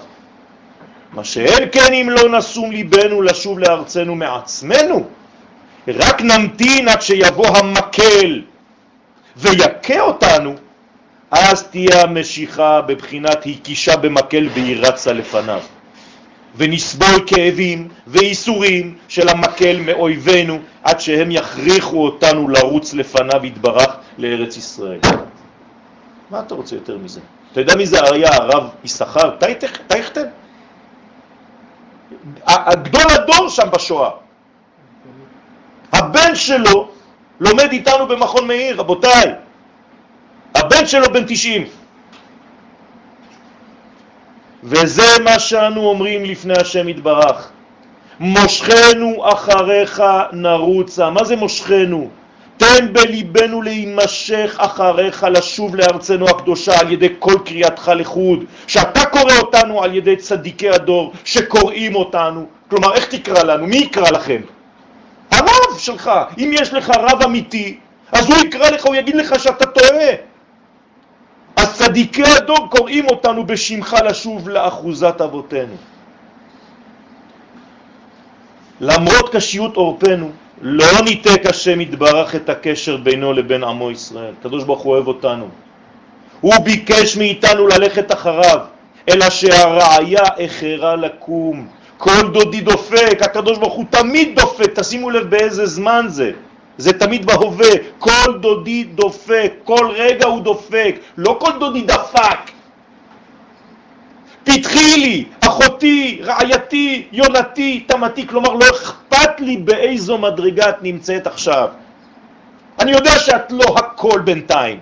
מה 1.14 1.24
שאין 1.24 1.70
כן 1.72 1.94
אם 1.94 2.10
לא 2.10 2.38
נסום 2.38 2.72
ליבנו 2.72 3.22
לשוב 3.22 3.60
לארצנו 3.60 4.16
מעצמנו, 4.16 5.08
רק 5.88 6.22
נמתין 6.22 6.88
עד 6.88 7.02
שיבוא 7.02 7.48
המקל 7.48 8.42
ויקה 9.38 10.02
אותנו, 10.02 10.56
אז 11.32 11.64
תהיה 11.64 12.02
המשיכה 12.02 12.82
בבחינת 12.82 13.46
הקישה 13.46 13.98
במקל 13.98 14.50
והיא 14.54 14.78
רצה 14.80 15.14
לפניו. 15.14 15.62
ונסבול 16.58 17.24
כאבים 17.28 17.88
ואיסורים 18.08 18.96
של 19.08 19.30
המקל 19.30 19.80
מאויבינו 19.80 20.60
עד 20.84 21.00
שהם 21.00 21.32
יכריחו 21.32 22.04
אותנו 22.06 22.48
לרוץ 22.48 22.94
לפניו 22.94 23.46
יתברך 23.46 23.96
לארץ 24.18 24.58
ישראל. 24.58 25.00
מה 26.30 26.40
אתה 26.40 26.56
רוצה 26.56 26.76
יותר 26.76 26.98
מזה? 26.98 27.20
אתה 27.52 27.62
יודע 27.62 27.76
מי 27.76 27.86
זה 27.86 28.04
היה 28.12 28.30
הרב 28.34 28.70
יששכר 28.84 29.38
טייכטל? 29.88 30.26
הגדול 32.48 33.12
הדור 33.12 33.50
שם 33.50 33.68
בשואה. 33.74 34.10
הבן 35.94 36.36
שלו 36.36 36.90
לומד 37.40 37.72
איתנו 37.72 38.08
במכון 38.08 38.48
מאיר, 38.48 38.80
רבותיי. 38.80 39.32
הבן 40.56 40.86
שלו 40.86 41.14
בן 41.14 41.24
90. 41.28 41.68
וזה 44.64 45.24
מה 45.24 45.40
שאנו 45.40 45.82
אומרים 45.82 46.26
לפני 46.26 46.54
השם 46.54 46.90
יתברך. 46.90 47.50
מושכנו 48.20 49.34
אחריך 49.34 50.04
נרוצה. 50.34 51.10
מה 51.10 51.24
זה 51.24 51.36
מושכנו? 51.36 52.10
תן 52.58 52.94
בליבנו 52.94 53.62
להימשך 53.62 54.56
אחריך 54.58 55.26
לשוב 55.32 55.76
לארצנו 55.76 56.30
הקדושה 56.30 56.80
על 56.80 56.92
ידי 56.92 57.10
כל 57.20 57.36
קריאתך 57.46 57.92
לחוד, 57.96 58.44
שאתה 58.68 59.06
קורא 59.06 59.34
אותנו 59.40 59.84
על 59.84 59.96
ידי 59.96 60.16
צדיקי 60.16 60.70
הדור 60.70 61.14
שקוראים 61.26 61.96
אותנו. 61.96 62.46
כלומר, 62.70 62.94
איך 62.94 63.06
תקרא 63.06 63.44
לנו? 63.44 63.68
מי 63.68 63.78
יקרא 63.78 64.10
לכם? 64.10 64.42
הרב 65.32 65.78
שלך. 65.78 66.12
אם 66.38 66.52
יש 66.54 66.74
לך 66.74 66.90
רב 66.90 67.22
אמיתי, 67.22 67.78
אז 68.12 68.30
הוא 68.30 68.38
יקרא 68.38 68.70
לך, 68.70 68.86
הוא 68.86 68.96
יגיד 68.96 69.16
לך 69.16 69.40
שאתה 69.40 69.66
טועה. 69.66 70.12
אז 71.56 71.78
צדיקי 71.78 72.24
הדור 72.24 72.70
קוראים 72.70 73.06
אותנו 73.08 73.46
בשמך 73.46 73.96
לשוב 74.06 74.50
לאחוזת 74.50 75.22
אבותינו. 75.22 75.76
למרות 78.82 79.36
קשיות 79.36 79.76
עורפנו, 79.76 80.32
לא 80.62 81.02
ניתק 81.06 81.46
השם 81.46 81.82
יתברך 81.82 82.36
את 82.36 82.50
הקשר 82.50 82.98
בינו 82.98 83.34
לבין 83.34 83.64
עמו 83.64 83.92
ישראל. 83.92 84.34
הקדוש 84.40 84.64
ברוך 84.64 84.82
הוא 84.82 84.94
אוהב 84.94 85.08
אותנו. 85.08 85.48
הוא 86.42 86.58
ביקש 86.64 87.18
מאיתנו 87.18 87.68
ללכת 87.68 88.12
אחריו, 88.12 88.60
אלא 89.10 89.30
שהראיה 89.30 90.24
איחרה 90.38 90.96
לקום. 90.96 91.68
כל 91.98 92.28
דודי 92.34 92.62
דופק, 92.62 93.22
הקדוש 93.22 93.58
ברוך 93.58 93.74
הוא 93.74 93.86
תמיד 93.90 94.40
דופק, 94.40 94.80
תשימו 94.80 95.10
לב 95.10 95.30
באיזה 95.30 95.66
זמן 95.66 96.06
זה. 96.10 96.32
זה 96.78 97.00
תמיד 97.00 97.26
בהווה, 97.26 97.72
כל 98.00 98.38
דודי 98.42 98.84
דופק, 98.84 99.54
כל 99.64 99.92
רגע 99.96 100.26
הוא 100.26 100.42
דופק, 100.42 100.96
לא 101.18 101.38
כל 101.40 101.52
דודי 101.60 101.82
דפק. 101.82 102.55
פתחי 104.56 104.98
לי, 104.98 105.26
אחותי, 105.42 106.22
רעייתי, 106.24 107.08
יונתי, 107.12 107.80
תמתי, 107.88 108.28
כלומר 108.28 108.54
לא 108.54 108.66
אכפת 108.70 109.40
לי 109.40 109.58
באיזו 109.58 110.18
מדרגה 110.18 110.70
את 110.70 110.84
נמצאת 110.84 111.28
עכשיו. 111.28 111.70
אני 112.80 112.92
יודע 112.92 113.20
שאת 113.20 113.52
לא 113.52 113.76
הכל 113.78 114.22
בינתיים. 114.24 114.80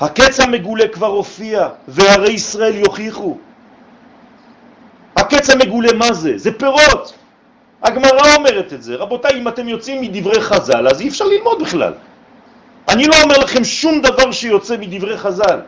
הקץ 0.00 0.40
המגולה 0.40 0.88
כבר 0.88 1.06
הופיע, 1.06 1.68
והרי 1.88 2.30
ישראל 2.30 2.74
יוכיחו. 2.74 3.36
הקץ 5.16 5.50
המגולה 5.50 5.92
מה 5.92 6.12
זה? 6.12 6.32
זה 6.38 6.58
פירות. 6.58 7.14
הגמרא 7.82 8.34
אומרת 8.36 8.72
את 8.72 8.82
זה. 8.82 8.94
רבותיי, 8.94 9.40
אם 9.40 9.48
אתם 9.48 9.68
יוצאים 9.68 10.02
מדברי 10.02 10.40
חז"ל, 10.40 10.88
אז 10.88 11.00
אי 11.00 11.08
אפשר 11.08 11.24
ללמוד 11.24 11.62
בכלל. 11.62 11.92
אני 12.88 13.06
לא 13.06 13.14
אומר 13.22 13.38
לכם 13.38 13.64
שום 13.64 14.00
דבר 14.00 14.32
שיוצא 14.32 14.76
מדברי 14.76 15.18
חז"ל. 15.18 15.60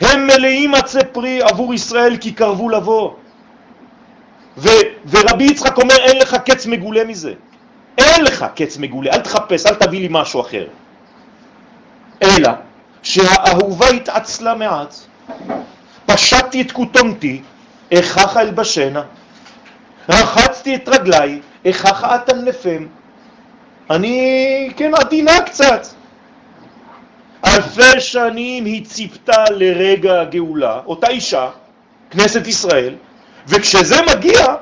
הם 0.00 0.26
מלאים 0.26 0.74
עצי 0.74 0.98
פרי 1.12 1.42
עבור 1.42 1.74
ישראל 1.74 2.16
כי 2.16 2.32
קרבו 2.32 2.68
לבוא. 2.68 3.10
ו, 4.56 4.68
ורבי 5.10 5.44
יצחק 5.44 5.78
אומר, 5.78 5.96
אין 5.96 6.16
לך 6.18 6.36
קץ 6.44 6.66
מגולה 6.66 7.04
מזה. 7.04 7.32
אין 7.98 8.24
לך 8.24 8.46
קץ 8.54 8.76
מגולה, 8.76 9.12
אל 9.12 9.20
תחפש, 9.20 9.66
אל 9.66 9.74
תביא 9.74 10.00
לי 10.00 10.08
משהו 10.10 10.40
אחר. 10.40 10.66
אלא 12.22 12.50
שהאהובה 13.02 13.88
התעצלה 13.88 14.54
מעט, 14.54 14.94
פשטתי 16.06 16.60
את 16.60 16.72
כותומתי, 16.72 17.42
איכך 17.90 18.36
אלבשנה, 18.36 19.02
רחצתי 20.08 20.74
את 20.74 20.88
רגליי, 20.88 21.40
איכך 21.64 22.04
אטנפם. 22.04 22.86
אני, 23.90 24.72
כן, 24.76 24.90
עדינה 24.94 25.40
קצת. 25.40 25.86
אלפי 27.60 28.00
שנים 28.00 28.64
היא 28.64 28.84
ציפתה 28.84 29.44
לרגע 29.50 30.20
הגאולה, 30.20 30.80
אותה 30.86 31.08
אישה, 31.08 31.50
כנסת 32.10 32.46
ישראל, 32.46 32.94
וכשזה 33.46 33.96
מגיע, 34.10 34.54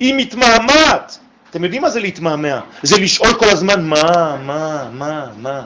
היא 0.00 0.14
מתמהמת. 0.16 1.18
אתם 1.50 1.64
יודעים 1.64 1.82
מה 1.82 1.90
זה 1.90 2.00
להתמהמה? 2.00 2.60
זה 2.82 2.96
לשאול 3.00 3.34
כל 3.34 3.48
הזמן 3.48 3.84
מה, 3.88 4.36
מה, 4.42 4.88
מה, 4.92 5.26
מה. 5.36 5.64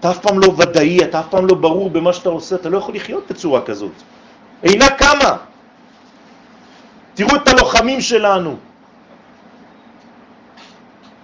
אתה 0.00 0.10
אף 0.10 0.18
פעם 0.18 0.38
לא 0.38 0.48
ודאי, 0.58 1.04
אתה 1.04 1.20
אף 1.20 1.28
פעם 1.30 1.46
לא 1.46 1.54
ברור 1.54 1.90
במה 1.90 2.12
שאתה 2.12 2.28
עושה, 2.28 2.54
אתה 2.56 2.68
לא 2.68 2.78
יכול 2.78 2.94
לחיות 2.94 3.24
בצורה 3.30 3.62
כזאת. 3.62 3.92
אינה 4.62 4.90
קמה. 4.90 5.36
תראו 7.14 7.36
את 7.36 7.48
הלוחמים 7.48 8.00
שלנו. 8.00 8.56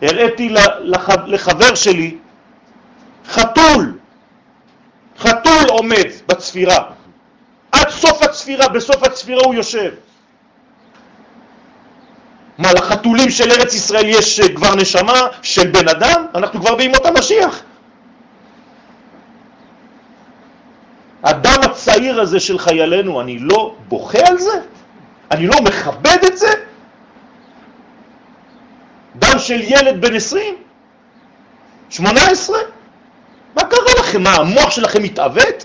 הראיתי 0.02 0.54
לחבר 1.26 1.74
שלי 1.74 2.16
חתול, 3.28 3.97
חתול 5.18 5.68
עומד 5.68 6.11
בצפירה. 6.28 6.85
עד 7.72 7.88
סוף 7.90 8.22
הצפירה, 8.22 8.68
בסוף 8.68 9.02
הצפירה 9.02 9.42
הוא 9.44 9.54
יושב. 9.54 9.92
מה, 12.59 12.72
לחתולים 12.72 13.31
של 13.31 13.50
ארץ 13.50 13.74
ישראל 13.74 14.07
יש 14.07 14.40
אה, 14.40 14.54
כבר 14.57 14.74
נשמה 14.74 15.20
של 15.42 15.66
בן 15.66 15.88
אדם? 15.88 16.26
אנחנו 16.35 16.61
כבר 16.61 16.74
בימות 16.74 17.07
המשיח. 17.07 17.62
הדם 21.22 21.61
הצעיר 21.62 22.20
הזה 22.20 22.40
של 22.40 22.59
חיילינו, 22.59 23.20
אני 23.20 23.38
לא 23.38 23.74
בוכה 23.88 24.18
על 24.26 24.38
זה? 24.38 24.61
אני 25.31 25.46
לא 25.46 25.61
מכבד 25.62 26.18
את 26.26 26.38
זה? 26.38 26.50
דם 29.16 29.38
של 29.38 29.61
ילד 29.61 30.00
בן 30.00 30.14
20? 30.14 30.54
18? 31.90 32.59
מה 33.57 33.62
קרה 33.64 33.97
לכם? 34.08 34.22
מה, 34.22 34.34
המוח 34.34 34.70
שלכם 34.70 35.02
מתעוות? 35.02 35.64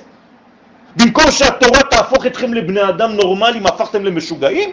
במקום 0.95 1.31
שהתורה 1.31 1.83
תהפוך 1.83 2.25
אתכם 2.25 2.53
לבני 2.53 2.89
אדם 2.89 3.11
נורמליים, 3.11 3.65
הפכתם 3.65 4.05
למשוגעים? 4.05 4.71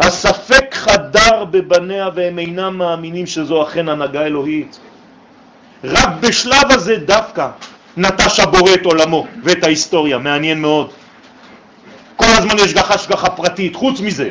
הספק 0.00 0.74
חדר 0.74 1.44
בבניה 1.44 2.08
והם 2.14 2.38
אינם 2.38 2.78
מאמינים 2.78 3.26
שזו 3.26 3.62
אכן 3.62 3.88
הנהגה 3.88 4.26
אלוהית. 4.26 4.78
רק 5.84 6.08
בשלב 6.20 6.70
הזה 6.70 6.96
דווקא 6.96 7.48
נטש 7.96 8.40
הבורא 8.40 8.74
את 8.74 8.84
עולמו 8.84 9.26
ואת 9.44 9.64
ההיסטוריה, 9.64 10.18
מעניין 10.18 10.60
מאוד. 10.60 10.90
כל 12.16 12.26
הזמן 12.38 12.58
יש 12.58 12.74
גחה 12.74 12.98
שגחה 12.98 13.30
פרטית, 13.30 13.76
חוץ 13.76 14.00
מזה. 14.00 14.30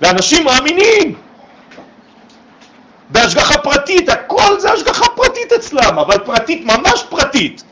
ואנשים 0.00 0.44
מאמינים 0.44 1.14
בהשגחה 3.10 3.58
פרטית, 3.58 4.08
הכל 4.08 4.60
זה 4.60 4.72
השגחה 4.72 5.08
פרטית 5.16 5.52
אצלם, 5.52 5.98
אבל 5.98 6.18
פרטית, 6.18 6.64
ממש 6.64 7.04
פרטית. 7.08 7.64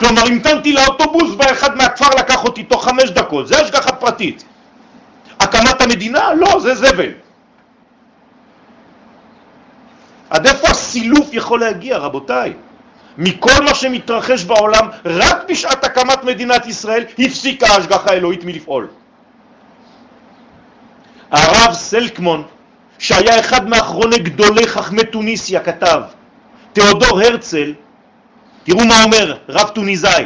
כלומר, 0.00 0.22
המתנתי 0.26 0.72
לאוטובוס 0.72 1.34
ואחד 1.38 1.76
מהכפר 1.76 2.08
לקח 2.18 2.44
אותי 2.44 2.62
תוך 2.62 2.84
חמש 2.84 3.10
דקות, 3.10 3.48
זה 3.48 3.60
השגחה 3.60 3.92
פרטית. 3.92 4.44
הקמת 5.40 5.80
המדינה? 5.80 6.34
לא, 6.34 6.60
זה 6.60 6.74
זבל. 6.74 7.12
עד 10.30 10.46
איפה 10.46 10.68
הסילוף 10.68 11.28
יכול 11.32 11.60
להגיע, 11.60 11.96
רבותיי? 11.96 12.52
מכל 13.18 13.64
מה 13.64 13.74
שמתרחש 13.74 14.44
בעולם, 14.44 14.88
רק 15.04 15.36
בשעת 15.48 15.84
הקמת 15.84 16.24
מדינת 16.24 16.66
ישראל 16.66 17.04
הפסיקה 17.18 17.66
ההשגחה 17.66 18.10
האלוהית 18.10 18.44
מלפעול. 18.44 18.88
הרב 21.30 21.72
סלקמון, 21.72 22.44
שהיה 22.98 23.40
אחד 23.40 23.68
מאחרוני 23.68 24.18
גדולי 24.18 24.66
חכמי 24.66 25.04
טוניסיה, 25.04 25.60
כתב, 25.60 26.00
תיאודור 26.72 27.20
הרצל, 27.20 27.74
תראו 28.64 28.84
מה 28.84 29.04
אומר 29.04 29.36
רב 29.48 29.68
טוניזאי, 29.68 30.24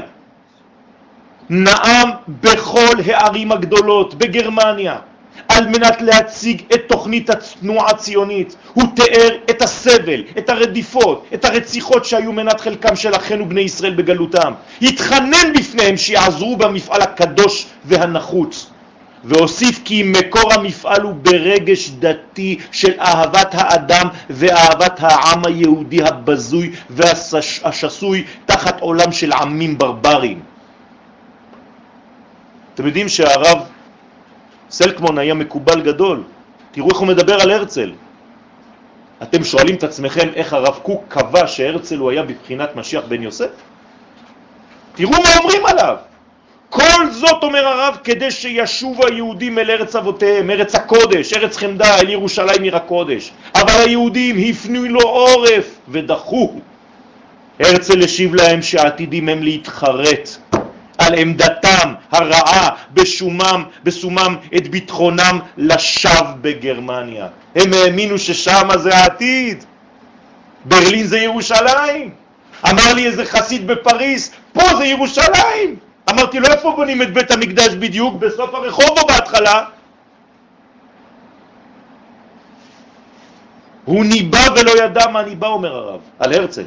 נאם 1.50 2.09
בכל 2.28 2.96
הערים 3.06 3.52
הגדולות 3.52 4.14
בגרמניה, 4.14 4.98
על 5.48 5.68
מנת 5.68 6.02
להציג 6.02 6.62
את 6.74 6.80
תוכנית 6.87 7.30
התנועה 7.30 7.90
הציונית. 7.90 8.56
הוא 8.72 8.85
תיאר 8.96 9.37
את 9.50 9.62
הסבל, 9.62 10.24
את 10.38 10.50
הרדיפות, 10.50 11.26
את 11.35 11.44
הרציחות 11.44 12.04
שהיו 12.04 12.33
מנת 12.33 12.61
חלקם 12.61 12.96
של 12.96 13.16
אחינו 13.16 13.48
בני 13.48 13.61
ישראל 13.61 13.94
בגלותם. 13.94 14.52
התחנן 14.83 15.52
בפניהם 15.59 15.96
שיעזרו 15.96 16.56
במפעל 16.56 17.02
הקדוש 17.02 17.66
והנחוץ. 17.85 18.70
והוסיף 19.24 19.80
כי 19.85 20.02
מקור 20.02 20.52
המפעל 20.52 21.02
הוא 21.02 21.14
ברגש 21.22 21.90
דתי 21.90 22.59
של 22.72 23.00
אהבת 23.00 23.48
האדם 23.52 24.06
ואהבת 24.30 25.00
העם 25.00 25.46
היהודי 25.46 26.02
הבזוי 26.02 26.72
והשסוי 26.90 28.24
תחת 28.46 28.80
עולם 28.80 29.12
של 29.12 29.33
עמים 29.33 29.78
ברברים. 29.78 30.40
אתם 32.74 32.87
יודעים 32.87 33.09
שהרב 33.09 33.59
סלקמון 34.70 35.18
היה 35.18 35.35
מקובל 35.35 35.80
גדול. 35.83 36.22
תראו 36.72 36.90
איך 36.90 36.98
הוא 36.98 37.09
מדבר 37.09 37.40
על 37.40 37.50
הרצל. 37.50 37.92
אתם 39.22 39.44
שואלים 39.44 39.74
את 39.74 39.85
עצמכם 39.85 40.28
איך 40.35 40.52
הרב 40.52 40.78
קוק 40.83 41.04
קבע 41.09 41.46
שהרצל 41.46 41.96
הוא 41.98 42.11
היה 42.11 42.22
בבחינת 42.22 42.76
משיח 42.76 43.04
בן 43.09 43.22
יוסף? 43.22 43.50
תראו 44.94 45.11
מה 45.11 45.38
אומרים 45.38 45.66
עליו. 45.66 45.96
כל 46.70 47.11
זאת, 47.11 47.42
אומר 47.42 47.66
הרב, 47.66 47.96
כדי 48.04 48.30
שישוב 48.30 49.06
היהודים 49.06 49.59
אל 49.59 49.70
ארץ 49.70 49.96
אבותיהם, 49.96 50.50
ארץ 50.50 50.74
הקודש, 50.74 51.33
ארץ 51.33 51.56
חמדה, 51.56 51.98
אל 51.98 52.09
ירושלים 52.09 52.62
עיר 52.62 52.76
הקודש. 52.76 53.30
אבל 53.54 53.72
היהודים 53.72 54.37
הפנו 54.50 54.85
לו 54.85 55.00
עורף 55.00 55.64
ודחו. 55.88 56.61
הרצל 57.61 58.02
השיב 58.02 58.35
להם 58.35 58.62
שעתידים 58.62 59.28
הם 59.28 59.42
להתחרט 59.42 60.28
על 60.98 61.14
עמדתם 61.14 61.94
הרעה 62.12 62.68
בשומם, 62.94 63.64
בסומם 63.85 64.37
את 64.56 64.68
ביטחונם 64.68 65.38
לשווא 65.56 66.33
בגרמניה. 66.40 67.26
הם 67.56 67.72
האמינו 67.72 68.18
ששם 68.18 68.68
זה 68.76 68.96
העתיד. 68.96 69.64
ברלין 70.64 71.06
זה 71.06 71.18
ירושלים. 71.18 72.11
אמר 72.70 72.94
לי 72.94 73.06
איזה 73.06 73.24
חסיד 73.24 73.66
בפריס, 73.66 74.30
פה 74.52 74.62
זה 74.78 74.85
ירושלים. 74.85 75.89
אמרתי 76.10 76.40
לו, 76.40 76.46
איפה 76.46 76.72
בונים 76.76 77.02
את 77.02 77.12
בית 77.12 77.30
המקדש 77.30 77.74
בדיוק? 77.74 78.14
בסוף 78.14 78.54
הרחוב 78.54 78.98
או 78.98 79.06
בהתחלה? 79.06 79.64
הוא 83.84 84.04
ניבא 84.04 84.46
ולא 84.56 84.84
ידע 84.84 85.06
מה 85.06 85.22
ניבא, 85.22 85.46
אומר 85.46 85.74
הרב, 85.74 86.00
על 86.18 86.32
הרצל. 86.32 86.64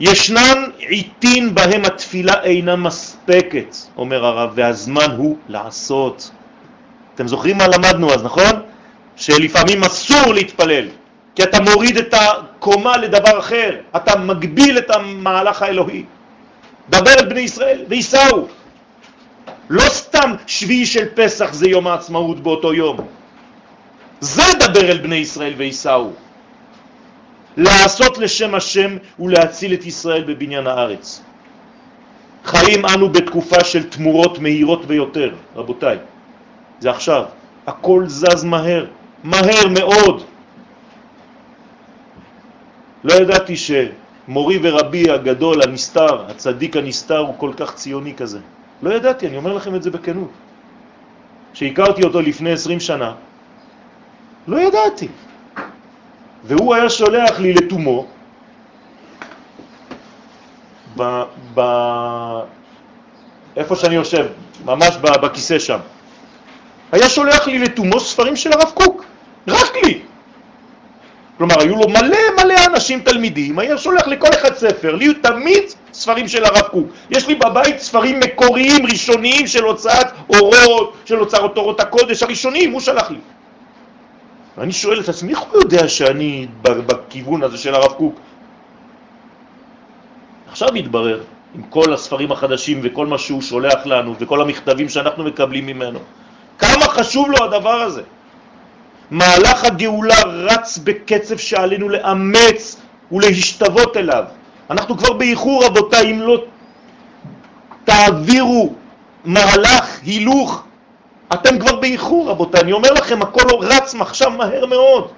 ישנן 0.00 0.64
עיתין 0.78 1.54
בהם 1.54 1.84
התפילה 1.84 2.42
אינה 2.42 2.76
מספקת, 2.76 3.76
אומר 3.96 4.26
הרב, 4.26 4.50
והזמן 4.54 5.10
הוא 5.16 5.36
לעשות. 5.48 6.30
אתם 7.14 7.28
זוכרים 7.28 7.58
מה 7.58 7.68
למדנו 7.68 8.14
אז, 8.14 8.22
נכון? 8.22 8.62
שלפעמים 9.16 9.84
אסור 9.84 10.34
להתפלל, 10.34 10.88
כי 11.34 11.42
אתה 11.42 11.60
מוריד 11.60 11.96
את 11.96 12.14
הקומה 12.14 12.96
לדבר 12.96 13.38
אחר, 13.38 13.70
אתה 13.96 14.18
מגביל 14.18 14.78
את 14.78 14.90
המהלך 14.90 15.62
האלוהי. 15.62 16.04
דבר 16.90 17.14
אל 17.18 17.28
בני 17.28 17.40
ישראל 17.40 17.84
ויסעו. 17.88 18.48
לא 19.70 19.88
סתם 19.88 20.32
שביעי 20.46 20.86
של 20.86 21.08
פסח 21.14 21.52
זה 21.52 21.68
יום 21.68 21.86
העצמאות 21.86 22.40
באותו 22.40 22.74
יום. 22.74 22.96
זה 24.20 24.42
דבר 24.60 24.90
אל 24.90 24.98
בני 24.98 25.16
ישראל 25.16 25.54
ויסעו. 25.56 26.12
לעשות 27.56 28.18
לשם 28.18 28.54
השם 28.54 28.96
ולהציל 29.18 29.74
את 29.74 29.86
ישראל 29.86 30.24
בבניין 30.24 30.66
הארץ. 30.66 31.22
חיים 32.44 32.86
אנו 32.86 33.08
בתקופה 33.08 33.64
של 33.64 33.90
תמורות 33.90 34.38
מהירות 34.38 34.84
ביותר, 34.84 35.34
רבותיי. 35.56 35.98
זה 36.80 36.90
עכשיו. 36.90 37.24
הכל 37.66 38.04
זז 38.06 38.44
מהר, 38.44 38.86
מהר 39.24 39.68
מאוד. 39.70 40.24
לא 43.04 43.14
ידעתי 43.14 43.56
שמורי 44.26 44.58
ורבי 44.62 45.10
הגדול, 45.10 45.62
הנסתר, 45.62 46.24
הצדיק 46.30 46.76
הנסתר, 46.76 47.18
הוא 47.18 47.34
כל 47.38 47.52
כך 47.56 47.74
ציוני 47.74 48.14
כזה. 48.14 48.38
לא 48.82 48.94
ידעתי, 48.94 49.26
אני 49.26 49.36
אומר 49.36 49.52
לכם 49.52 49.74
את 49.74 49.82
זה 49.82 49.90
בכנות. 49.90 50.30
כשהכרתי 51.52 52.02
אותו 52.04 52.20
לפני 52.20 52.52
20 52.52 52.80
שנה, 52.80 53.14
לא 54.48 54.60
ידעתי. 54.60 55.08
והוא 56.44 56.74
היה 56.74 56.90
שולח 56.90 57.40
לי 57.40 57.52
לתומו, 57.54 58.06
ב, 60.96 61.22
ב, 61.54 61.60
איפה 63.56 63.76
שאני 63.76 63.94
יושב, 63.94 64.26
ממש 64.64 64.96
בכיסא 64.96 65.58
שם. 65.58 65.78
היה 66.92 67.08
שולח 67.08 67.46
לי 67.46 67.58
לתומו 67.58 68.00
ספרים 68.00 68.36
של 68.36 68.52
הרב 68.52 68.70
קוק, 68.74 69.04
רק 69.48 69.76
לי. 69.84 70.00
כלומר, 71.42 71.60
היו 71.60 71.76
לו 71.76 71.88
מלא 71.88 72.18
מלא 72.42 72.54
אנשים 72.66 73.00
תלמידים, 73.00 73.58
היה 73.58 73.78
שולח 73.78 74.06
לכל 74.06 74.28
אחד 74.28 74.54
ספר, 74.54 74.94
לי 74.94 75.14
תמיד 75.14 75.62
ספרים 75.92 76.28
של 76.28 76.44
הרב 76.44 76.60
קוק. 76.70 76.86
יש 77.10 77.28
לי 77.28 77.34
בבית 77.34 77.78
ספרים 77.78 78.20
מקוריים, 78.20 78.86
ראשוניים 78.86 79.46
של 79.46 79.64
הוצאת 79.64 80.06
אורות, 80.30 80.94
של 81.04 81.18
הוצאות 81.18 81.56
אורות 81.56 81.80
הקודש 81.80 82.22
הראשונים, 82.22 82.72
הוא 82.72 82.80
שלח 82.80 83.10
לי. 83.10 83.18
ואני 84.58 84.72
שואל 84.72 85.00
את 85.00 85.08
עצמי, 85.08 85.32
איך 85.32 85.40
הוא 85.40 85.62
יודע 85.62 85.88
שאני 85.88 86.46
בכיוון 86.62 87.42
הזה 87.42 87.58
של 87.58 87.74
הרב 87.74 87.92
קוק? 87.92 88.14
עכשיו 90.50 90.68
מתברר, 90.74 91.20
עם 91.54 91.62
כל 91.62 91.92
הספרים 91.92 92.32
החדשים 92.32 92.80
וכל 92.82 93.06
מה 93.06 93.18
שהוא 93.18 93.42
שולח 93.42 93.86
לנו 93.86 94.14
וכל 94.18 94.40
המכתבים 94.40 94.88
שאנחנו 94.88 95.24
מקבלים 95.24 95.66
ממנו, 95.66 95.98
כמה 96.58 96.84
חשוב 96.84 97.30
לו 97.30 97.44
הדבר 97.44 97.80
הזה. 97.82 98.02
מהלך 99.12 99.64
הגאולה 99.64 100.22
רץ 100.24 100.78
בקצב 100.78 101.36
שעלינו 101.36 101.88
לאמץ 101.88 102.76
ולהשתוות 103.12 103.96
אליו. 103.96 104.24
אנחנו 104.70 104.98
כבר 104.98 105.12
באיחור, 105.12 105.64
רבותיי, 105.64 106.10
אם 106.10 106.20
לא 106.20 106.44
תעבירו 107.84 108.74
מהלך, 109.24 110.00
הילוך, 110.04 110.64
אתם 111.32 111.58
כבר 111.58 111.76
באיחור, 111.76 112.30
רבותיי. 112.30 112.60
אני 112.60 112.72
אומר 112.72 112.92
לכם, 112.92 113.22
הכל 113.22 113.42
רץ 113.60 113.94
עכשיו 114.00 114.30
מהר 114.30 114.66
מאוד. 114.66 115.08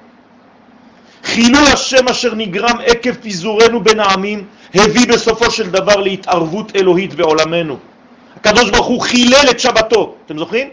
חילול 1.24 1.66
השם 1.72 2.08
אשר 2.08 2.34
נגרם 2.34 2.76
עקב 2.86 3.14
פיזורנו 3.14 3.80
בין 3.80 4.00
העמים 4.00 4.44
הביא 4.74 5.06
בסופו 5.08 5.50
של 5.50 5.70
דבר 5.70 5.96
להתערבות 5.96 6.76
אלוהית 6.76 7.14
בעולמנו. 7.14 7.78
הקדוש 8.36 8.70
ברוך 8.70 8.86
הוא 8.86 9.00
חילל 9.00 9.46
את 9.50 9.60
שבתו, 9.60 10.14
אתם 10.26 10.38
זוכרים? 10.38 10.68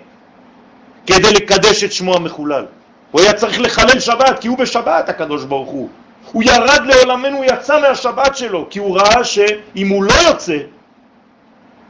כדי 1.05 1.33
לקדש 1.33 1.83
את 1.83 1.91
שמו 1.91 2.15
המחולל. 2.15 2.65
הוא 3.11 3.21
היה 3.21 3.33
צריך 3.33 3.61
לחלל 3.61 3.99
שבת, 3.99 4.39
כי 4.39 4.47
הוא 4.47 4.57
בשבת, 4.57 5.09
הקדוש 5.09 5.43
ברוך 5.43 5.69
הוא. 5.69 5.89
הוא 6.31 6.43
ירד 6.43 6.81
לעולמנו, 6.85 7.37
הוא 7.37 7.45
יצא 7.45 7.81
מהשבת 7.81 8.37
שלו, 8.37 8.67
כי 8.69 8.79
הוא 8.79 8.97
ראה 8.97 9.23
שאם 9.23 9.89
הוא 9.89 10.03
לא 10.03 10.13
יוצא, 10.27 10.57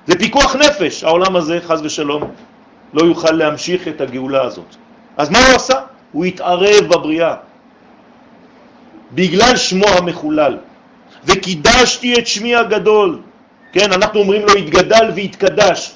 זה 0.08 0.18
פיקוח 0.18 0.56
נפש, 0.56 1.04
העולם 1.04 1.36
הזה, 1.36 1.60
חז 1.68 1.82
ושלום, 1.84 2.32
לא 2.94 3.06
יוכל 3.06 3.32
להמשיך 3.32 3.88
את 3.88 4.02
הגאולה 4.02 4.42
הזאת. 4.42 4.76
אז 5.18 5.30
מה 5.30 5.40
הוא 5.48 5.56
עשה? 5.56 5.80
הוא 6.12 6.26
התערב 6.26 6.88
בבריאה, 6.88 7.36
בגלל 9.12 9.58
שמו 9.58 9.88
המחולל. 9.88 10.58
וקידשתי 11.26 12.14
את 12.14 12.28
שמי 12.28 12.56
הגדול. 12.56 13.20
כן, 13.72 13.92
אנחנו 13.92 14.20
אומרים 14.20 14.42
לו 14.42 14.54
התגדל 14.54 15.12
והתקדש. 15.16 15.92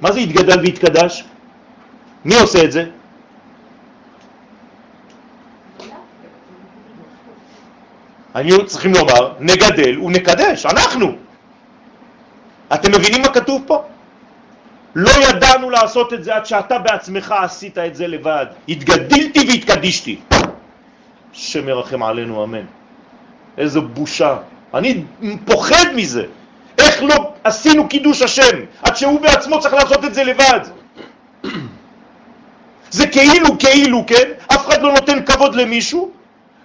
מה 0.00 0.12
זה 0.12 0.20
התגדל 0.20 0.60
והתקדש? 0.60 1.24
מי 2.24 2.34
עושה 2.34 2.64
את 2.64 2.72
זה? 2.72 2.84
היינו 8.36 8.66
צריכים 8.66 8.92
לומר, 8.94 9.32
נגדל 9.40 9.98
ונקדש, 9.98 10.66
אנחנו. 10.66 11.12
אתם 12.74 12.92
מבינים 12.92 13.22
מה 13.22 13.28
כתוב 13.28 13.62
פה? 13.66 13.84
לא 14.94 15.10
ידענו 15.28 15.70
לעשות 15.70 16.12
את 16.12 16.24
זה 16.24 16.36
עד 16.36 16.46
שאתה 16.46 16.78
בעצמך 16.78 17.34
עשית 17.42 17.78
את 17.78 17.94
זה 17.94 18.06
לבד. 18.06 18.46
התגדלתי 18.68 19.40
והתקדישתי. 19.48 20.20
שמרחם 21.32 22.02
עלינו, 22.02 22.44
אמן. 22.44 22.64
איזו 23.58 23.82
בושה. 23.82 24.36
אני 24.74 25.02
פוחד 25.44 25.86
מזה. 25.94 26.24
איך 26.78 27.02
לא 27.02 27.32
עשינו 27.44 27.88
קידוש 27.88 28.22
השם, 28.22 28.56
עד 28.82 28.96
שהוא 28.96 29.20
בעצמו 29.20 29.60
צריך 29.60 29.74
לעשות 29.74 30.04
את 30.04 30.14
זה 30.14 30.24
לבד. 30.24 30.60
זה 32.98 33.06
כאילו, 33.06 33.58
כאילו, 33.58 34.04
כן? 34.06 34.28
אף 34.52 34.68
אחד 34.68 34.82
לא 34.82 34.92
נותן 34.92 35.24
כבוד 35.24 35.54
למישהו, 35.54 36.10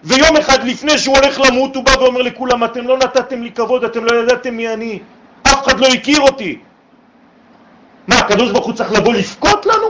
ויום 0.03 0.37
אחד 0.37 0.63
לפני 0.63 0.97
שהוא 0.97 1.17
הולך 1.17 1.39
למות 1.39 1.75
הוא 1.75 1.83
בא 1.83 1.91
ואומר 1.99 2.21
לכולם, 2.21 2.63
אתם 2.63 2.87
לא 2.87 2.97
נתתם 2.97 3.43
לי 3.43 3.51
כבוד, 3.51 3.83
אתם 3.83 4.05
לא 4.05 4.23
ידעתם 4.23 4.53
מי 4.53 4.73
אני, 4.73 4.99
אף 5.43 5.67
אחד 5.67 5.79
לא 5.79 5.87
הכיר 5.87 6.21
אותי. 6.21 6.57
מה, 8.07 8.15
הקדוש 8.15 8.51
ברוך 8.51 8.65
הוא 8.65 8.73
צריך 8.73 8.91
לבוא 8.91 9.13
לפקוט 9.13 9.65
לנו? 9.65 9.87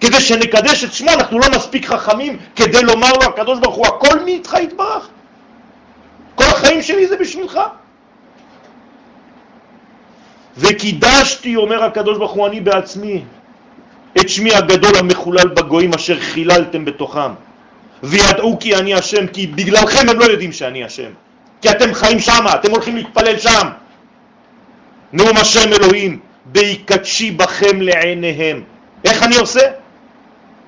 כדי 0.00 0.20
שנקדש 0.20 0.84
את 0.84 0.92
שמו, 0.92 1.10
אנחנו 1.10 1.38
לא 1.38 1.46
מספיק 1.56 1.86
חכמים 1.86 2.38
כדי 2.56 2.82
לומר 2.82 3.12
לו, 3.12 3.22
הקדוש 3.22 3.58
ברוך 3.58 3.74
הוא, 3.74 3.86
הכל 3.86 4.20
מי 4.20 4.32
איתך 4.32 4.56
יתברך? 4.62 5.08
כל 6.34 6.44
החיים 6.44 6.82
שלי 6.82 7.06
זה 7.06 7.16
בשבילך. 7.16 7.60
וקידשתי, 10.56 11.56
אומר 11.56 11.84
הקדוש 11.84 12.18
ברוך 12.18 12.32
הוא, 12.32 12.46
אני 12.46 12.60
בעצמי, 12.60 13.24
את 14.20 14.28
שמי 14.28 14.54
הגדול 14.54 14.96
המחולל 14.96 15.48
בגויים 15.48 15.94
אשר 15.94 16.20
חיללתם 16.20 16.84
בתוכם. 16.84 17.32
וידעו 18.04 18.58
כי 18.60 18.76
אני 18.76 18.94
השם, 18.94 19.26
כי 19.26 19.46
בגללכם 19.46 20.08
הם 20.08 20.18
לא 20.18 20.24
יודעים 20.24 20.52
שאני 20.52 20.84
השם. 20.84 21.10
כי 21.62 21.70
אתם 21.70 21.94
חיים 21.94 22.20
שם, 22.20 22.44
אתם 22.54 22.70
הולכים 22.70 22.96
להתפלל 22.96 23.38
שם. 23.38 23.68
נאום 25.12 25.36
השם 25.36 25.72
אלוהים, 25.72 26.18
בהיקדשי 26.44 27.30
בכם 27.30 27.80
לעיניהם. 27.80 28.62
איך 29.04 29.22
אני 29.22 29.36
עושה? 29.36 29.60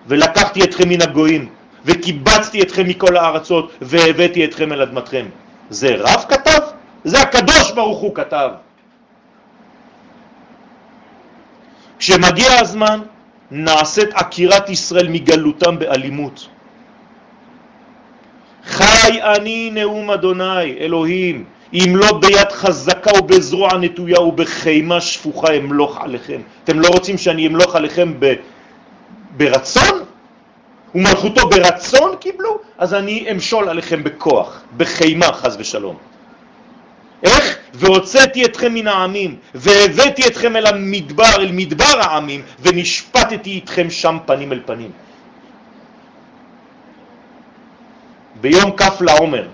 ולקחתי 0.07 0.64
אתכם 0.64 0.88
מן 0.88 1.03
הגויים, 1.03 1.49
וקיבצתי 1.85 2.62
אתכם 2.62 2.88
מכל 2.88 3.16
הארצות, 3.16 3.72
והבאתי 3.83 4.44
אתכם 4.44 4.72
אל 4.72 4.83
אדמתכם. 4.83 5.27
זה 5.70 5.96
רב 5.99 6.25
כתב? 6.29 6.61
זה 7.05 7.20
הקדוש 7.20 7.72
ברוך 7.72 7.99
הוא 7.99 8.14
כתב. 8.14 8.51
כשמגיע 11.99 12.61
הזמן, 12.61 13.01
נעשית 13.51 14.09
עקירת 14.14 14.70
ישראל 14.70 15.09
מגלותם 15.09 15.79
באלימות. 15.79 16.49
חי 18.76 19.22
אני 19.22 19.70
נאום 19.72 20.10
אדוני, 20.10 20.78
אלוהים, 20.80 21.44
אם 21.72 21.92
לא 21.96 22.18
ביד 22.20 22.52
חזקה 22.52 23.10
ובזרוע 23.18 23.78
נטויה 23.80 24.20
ובחימה 24.20 25.00
שפוכה 25.00 25.52
אמלוך 25.52 26.00
עליכם. 26.00 26.40
אתם 26.64 26.80
לא 26.80 26.88
רוצים 26.88 27.18
שאני 27.18 27.46
אמלוך 27.46 27.76
עליכם 27.76 28.12
ב... 28.18 28.34
ברצון? 29.36 30.04
ומלכותו 30.94 31.48
ברצון 31.48 32.16
קיבלו? 32.20 32.58
אז 32.79 32.94
אני 32.94 33.27
אמשול 33.33 33.68
עליכם 33.68 34.04
בכוח, 34.04 34.62
בחימה 34.77 35.33
חז 35.33 35.56
ושלום. 35.58 35.96
איך? 37.22 37.56
והוצאתי 37.74 38.44
אתכם 38.44 38.74
מן 38.74 38.87
העמים, 38.88 39.37
והבאתי 39.54 40.27
אתכם 40.27 40.56
אל 40.56 40.66
המדבר, 40.66 41.35
אל 41.37 41.52
מדבר 41.52 42.00
העמים, 42.00 42.42
ונשפטתי 42.60 43.60
אתכם 43.64 43.90
שם 43.90 44.18
פנים 44.27 44.52
אל 44.52 44.60
פנים. 44.66 44.90
ביום 48.47 48.71
כף 48.77 49.01
לעומר 49.01 49.49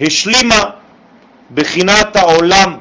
השלימה 0.00 0.70
בחינת 1.54 2.16
העולם 2.16 2.76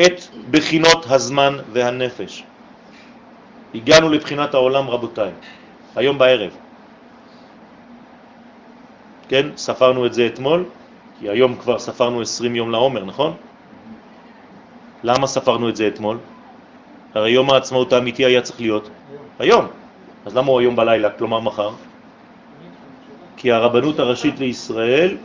את 0.00 0.22
בחינות 0.50 1.06
הזמן 1.10 1.56
והנפש. 1.72 2.44
הגענו 3.74 4.08
לבחינת 4.08 4.54
העולם 4.54 4.90
רבותיי, 4.90 5.30
היום 5.96 6.18
בערב. 6.18 6.52
כן? 9.28 9.46
ספרנו 9.56 10.06
את 10.06 10.14
זה 10.14 10.26
אתמול, 10.26 10.64
כי 11.18 11.28
היום 11.28 11.56
כבר 11.56 11.78
ספרנו 11.78 12.22
20 12.22 12.56
יום 12.56 12.70
לעומר, 12.70 13.04
נכון? 13.04 13.34
למה 15.02 15.26
ספרנו 15.26 15.68
את 15.68 15.76
זה 15.76 15.88
אתמול? 15.88 16.18
הרי 17.14 17.30
יום 17.30 17.50
העצמאות 17.50 17.92
האמיתי 17.92 18.24
היה 18.24 18.42
צריך 18.42 18.60
להיות 18.60 18.90
היום. 19.38 19.66
אז 20.26 20.36
למה 20.36 20.50
הוא 20.50 20.60
היום 20.60 20.76
בלילה, 20.76 21.10
כלומר 21.10 21.40
מחר? 21.40 21.70
כי 23.36 23.52
הרבנות 23.52 23.98
הראשית 23.98 24.38
לישראל 24.38 25.16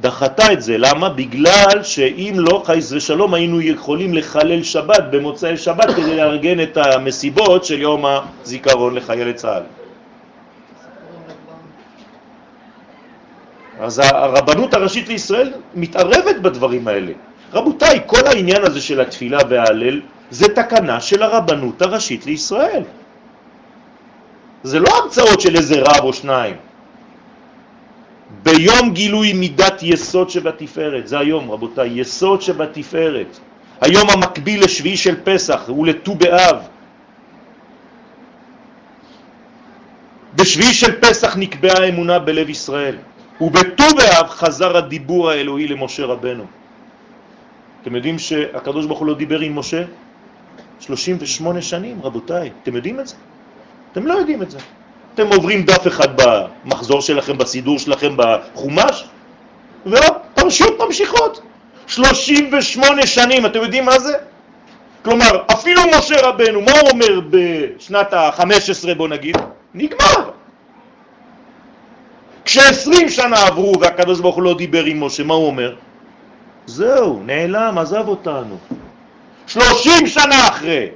דחתה 0.00 0.52
את 0.52 0.62
זה. 0.62 0.78
למה? 0.78 1.08
בגלל 1.08 1.82
שאם 1.82 2.34
לא, 2.36 2.62
חייס 2.66 2.92
ושלום, 2.92 3.34
היינו 3.34 3.60
יכולים 3.60 4.14
לחלל 4.14 4.62
שבת 4.62 5.04
במוצאי 5.10 5.56
שבת 5.56 5.90
כדי 5.96 6.16
לארגן 6.16 6.60
את 6.60 6.76
המסיבות 6.76 7.64
של 7.64 7.80
יום 7.80 8.04
הזיכרון 8.06 8.94
לחיילי 8.94 9.34
צה"ל. 9.34 9.62
אז 13.80 13.98
הרבנות 13.98 14.74
הראשית 14.74 15.08
לישראל 15.08 15.52
מתערבת 15.74 16.36
בדברים 16.42 16.88
האלה. 16.88 17.12
רבותיי, 17.52 18.00
כל 18.06 18.26
העניין 18.26 18.64
הזה 18.64 18.80
של 18.80 19.00
התפילה 19.00 19.38
וההלל 19.48 20.00
זה 20.30 20.48
תקנה 20.54 21.00
של 21.00 21.22
הרבנות 21.22 21.82
הראשית 21.82 22.26
לישראל. 22.26 22.82
זה 24.66 24.78
לא 24.80 24.90
המצאות 25.02 25.40
של 25.40 25.56
איזה 25.56 25.80
רב 25.80 26.02
או 26.02 26.12
שניים. 26.12 26.56
ביום 28.42 28.90
גילוי 28.92 29.32
מידת 29.32 29.82
יסוד 29.82 30.30
שבתפארת, 30.30 31.06
זה 31.06 31.18
היום 31.18 31.50
רבותיי, 31.50 32.00
יסוד 32.00 32.42
שבתפארת, 32.42 33.38
היום 33.80 34.10
המקביל 34.10 34.64
לשביעי 34.64 34.96
של 34.96 35.22
פסח 35.24 35.70
ולט"ו 35.70 36.14
באב. 36.14 36.56
בשביעי 40.34 40.74
של 40.74 41.00
פסח 41.00 41.36
נקבעה 41.36 41.86
האמונה 41.86 42.18
בלב 42.18 42.50
ישראל, 42.50 42.96
ובט"ו 43.40 43.86
באב 43.96 44.28
חזר 44.28 44.76
הדיבור 44.76 45.30
האלוהי 45.30 45.68
למשה 45.68 46.04
רבנו. 46.04 46.44
אתם 47.82 47.96
יודעים 47.96 48.18
שהקדוש 48.18 48.86
ברוך 48.86 48.98
הוא 48.98 49.06
לא 49.06 49.14
דיבר 49.14 49.40
עם 49.40 49.58
משה 49.58 49.84
38 50.80 51.62
שנים, 51.62 52.02
רבותיי, 52.02 52.50
אתם 52.62 52.76
יודעים 52.76 53.00
את 53.00 53.06
זה? 53.06 53.14
אתם 53.96 54.06
לא 54.06 54.14
יודעים 54.14 54.42
את 54.42 54.50
זה. 54.50 54.58
אתם 55.14 55.26
עוברים 55.26 55.62
דף 55.62 55.86
אחד 55.86 56.08
במחזור 56.16 57.00
שלכם, 57.00 57.38
בסידור 57.38 57.78
שלכם, 57.78 58.14
בחומש, 58.16 59.04
והפרשות 59.86 60.78
ממשיכות. 60.80 61.40
38 61.86 63.06
שנים, 63.06 63.46
אתם 63.46 63.58
יודעים 63.62 63.84
מה 63.84 63.98
זה? 63.98 64.12
כלומר, 65.04 65.42
אפילו 65.52 65.82
משה 65.98 66.26
רבנו, 66.26 66.60
מה 66.60 66.72
הוא 66.80 66.90
אומר 66.90 67.20
בשנת 67.30 68.12
ה-15 68.12 68.94
בוא 68.96 69.08
נגיד? 69.08 69.36
נגמר. 69.74 70.30
כש-20 72.44 73.08
שנה 73.08 73.46
עברו 73.46 73.72
והקדוש 73.80 74.20
ברוך 74.20 74.36
הוא 74.36 74.42
לא 74.42 74.54
דיבר 74.54 74.84
עם 74.84 75.04
משה, 75.04 75.22
מה 75.22 75.34
הוא 75.34 75.46
אומר? 75.46 75.74
זהו, 76.66 77.22
נעלם, 77.26 77.78
עזב 77.78 78.08
אותנו. 78.08 78.58
30 79.46 80.06
שנה 80.06 80.48
אחרי. 80.48 80.88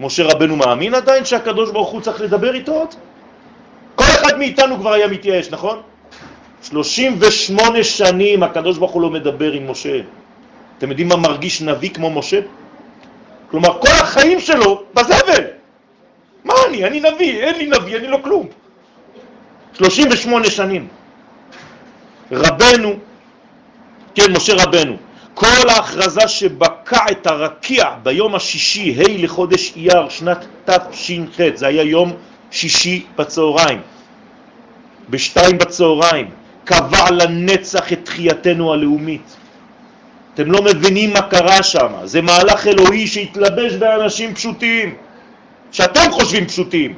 משה 0.00 0.24
רבנו 0.24 0.56
מאמין 0.56 0.94
עדיין 0.94 1.24
שהקדוש 1.24 1.70
ברוך 1.70 1.90
הוא 1.90 2.00
צריך 2.00 2.20
לדבר 2.20 2.54
איתו 2.54 2.72
עוד? 2.72 2.94
כל 3.94 4.04
אחד 4.04 4.38
מאיתנו 4.38 4.76
כבר 4.76 4.92
היה 4.92 5.08
מתייאש, 5.08 5.50
נכון? 5.50 5.82
38 6.62 7.84
שנים 7.84 8.42
הקדוש 8.42 8.78
ברוך 8.78 8.92
הוא 8.92 9.02
לא 9.02 9.10
מדבר 9.10 9.52
עם 9.52 9.70
משה. 9.70 10.00
אתם 10.78 10.90
יודעים 10.90 11.08
מה 11.08 11.16
מרגיש 11.16 11.62
נביא 11.62 11.90
כמו 11.90 12.10
משה? 12.10 12.40
כלומר, 13.50 13.78
כל 13.80 13.94
החיים 14.00 14.40
שלו 14.40 14.82
בזבל. 14.94 15.44
מה 16.44 16.54
אני? 16.68 16.84
אני 16.84 17.00
נביא, 17.00 17.40
אין 17.42 17.56
לי 17.58 17.66
נביא, 17.66 17.96
אני 17.96 18.06
לא 18.06 18.18
כלום. 18.24 18.46
38 19.72 20.50
שנים. 20.50 20.88
רבנו, 22.32 22.94
כן, 24.14 24.32
משה 24.36 24.52
רבנו, 24.62 24.96
כל 25.38 25.68
ההכרזה 25.68 26.28
שבקע 26.28 27.04
את 27.10 27.26
הרקיע 27.26 27.84
ביום 28.02 28.34
השישי, 28.34 28.96
ה' 28.98 29.22
לחודש 29.22 29.72
אייר, 29.76 30.08
שנת 30.08 30.46
תש"ח, 30.64 31.40
זה 31.54 31.66
היה 31.66 31.82
יום 31.82 32.12
שישי 32.50 33.06
בצהריים, 33.16 33.80
בשתיים 35.10 35.58
בצהריים, 35.58 36.30
קבע 36.64 37.10
לנצח 37.10 37.92
את 37.92 37.98
תחייתנו 38.04 38.72
הלאומית. 38.72 39.36
אתם 40.34 40.50
לא 40.50 40.62
מבינים 40.62 41.12
מה 41.12 41.22
קרה 41.22 41.62
שם, 41.62 41.92
זה 42.04 42.22
מהלך 42.22 42.66
אלוהי 42.66 43.06
שהתלבש 43.06 43.72
באנשים 43.72 44.34
פשוטים, 44.34 44.94
שאתם 45.72 46.10
חושבים 46.10 46.46
פשוטים. 46.46 46.94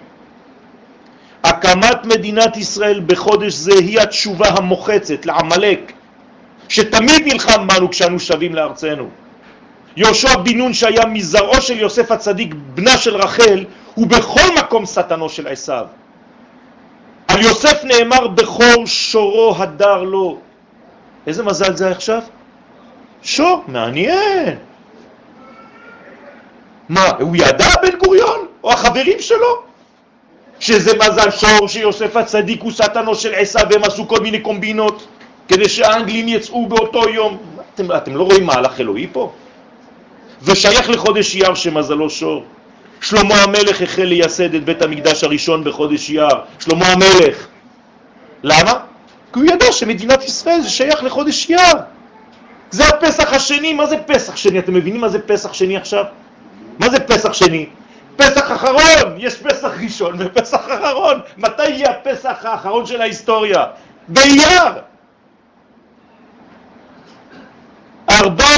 הקמת 1.44 2.04
מדינת 2.04 2.56
ישראל 2.56 3.00
בחודש 3.06 3.52
זה 3.52 3.74
היא 3.74 4.00
התשובה 4.00 4.48
המוחצת 4.48 5.26
לעמלק, 5.26 5.92
שתמיד 6.70 7.22
נלחם 7.26 7.66
בנו 7.66 7.90
כשאנו 7.90 8.20
שווים 8.20 8.54
לארצנו. 8.54 9.08
יהושע 9.96 10.36
בן 10.36 10.58
נון 10.58 10.74
שהיה 10.74 11.06
מזרעו 11.06 11.60
של 11.60 11.78
יוסף 11.78 12.10
הצדיק, 12.10 12.54
בנה 12.74 12.96
של 12.96 13.16
רחל, 13.16 13.64
הוא 13.94 14.06
בכל 14.06 14.54
מקום 14.58 14.86
שטנו 14.86 15.28
של 15.28 15.48
עשיו. 15.48 15.86
על 17.28 17.42
יוסף 17.42 17.84
נאמר 17.84 18.28
בכור 18.28 18.86
שורו 18.86 19.54
הדר 19.58 20.02
לו. 20.02 20.38
איזה 21.26 21.42
מזל 21.42 21.76
זה 21.76 21.90
עכשיו? 21.90 22.22
שור, 23.22 23.64
מעניין. 23.68 24.58
מה, 26.88 27.10
הוא 27.20 27.36
ידע 27.36 27.68
בן 27.82 27.98
גוריון? 27.98 28.46
או 28.64 28.72
החברים 28.72 29.20
שלו? 29.20 29.62
שזה 30.60 30.92
מזל 30.98 31.30
שור 31.30 31.68
שיוסף 31.68 32.16
הצדיק 32.16 32.62
הוא 32.62 32.70
שטנו 32.70 33.14
של 33.14 33.34
עשיו 33.34 33.66
והם 33.70 33.84
עשו 33.84 34.08
כל 34.08 34.20
מיני 34.20 34.40
קומבינות 34.40 35.06
כדי 35.50 35.68
שהאנגלים 35.68 36.28
יצאו 36.28 36.66
באותו 36.66 37.08
יום. 37.08 37.38
אתם, 37.74 37.92
אתם 37.96 38.16
לא 38.16 38.22
רואים 38.22 38.46
מהלך 38.46 38.80
אלוהי 38.80 39.06
פה? 39.12 39.32
ושייך 40.42 40.90
לחודש 40.90 41.36
אייר 41.36 41.54
שמזלו 41.54 42.10
שור. 42.10 42.44
שלמה 43.00 43.42
המלך 43.42 43.82
החל 43.82 44.02
לייסד 44.04 44.54
את 44.54 44.64
בית 44.64 44.82
המקדש 44.82 45.24
הראשון 45.24 45.64
בחודש 45.64 46.10
אייר. 46.10 46.28
שלמה 46.58 46.86
המלך. 46.86 47.46
למה? 48.42 48.72
כי 49.32 49.40
הוא 49.40 49.44
ידע 49.44 49.72
שמדינת 49.72 50.24
ישראל 50.24 50.60
זה 50.60 50.70
שייך 50.70 51.04
לחודש 51.04 51.50
אייר. 51.50 51.76
זה 52.70 52.88
הפסח 52.88 53.32
השני, 53.32 53.72
מה 53.72 53.86
זה 53.86 53.96
פסח 54.06 54.36
שני? 54.36 54.58
אתם 54.58 54.74
מבינים 54.74 55.00
מה 55.00 55.08
זה 55.08 55.18
פסח 55.18 55.52
שני 55.52 55.76
עכשיו? 55.76 56.04
מה 56.78 56.88
זה 56.88 57.00
פסח 57.00 57.32
שני? 57.32 57.66
פסח 58.16 58.52
אחרון, 58.52 59.14
יש 59.18 59.34
פסח 59.34 59.70
ראשון 59.82 60.16
ופסח 60.18 60.60
אחרון. 60.68 61.20
מתי 61.36 61.68
יהיה 61.68 61.90
הפסח 61.90 62.36
האחרון 62.42 62.86
של 62.86 63.00
ההיסטוריה? 63.00 63.64
באייר. 64.08 64.89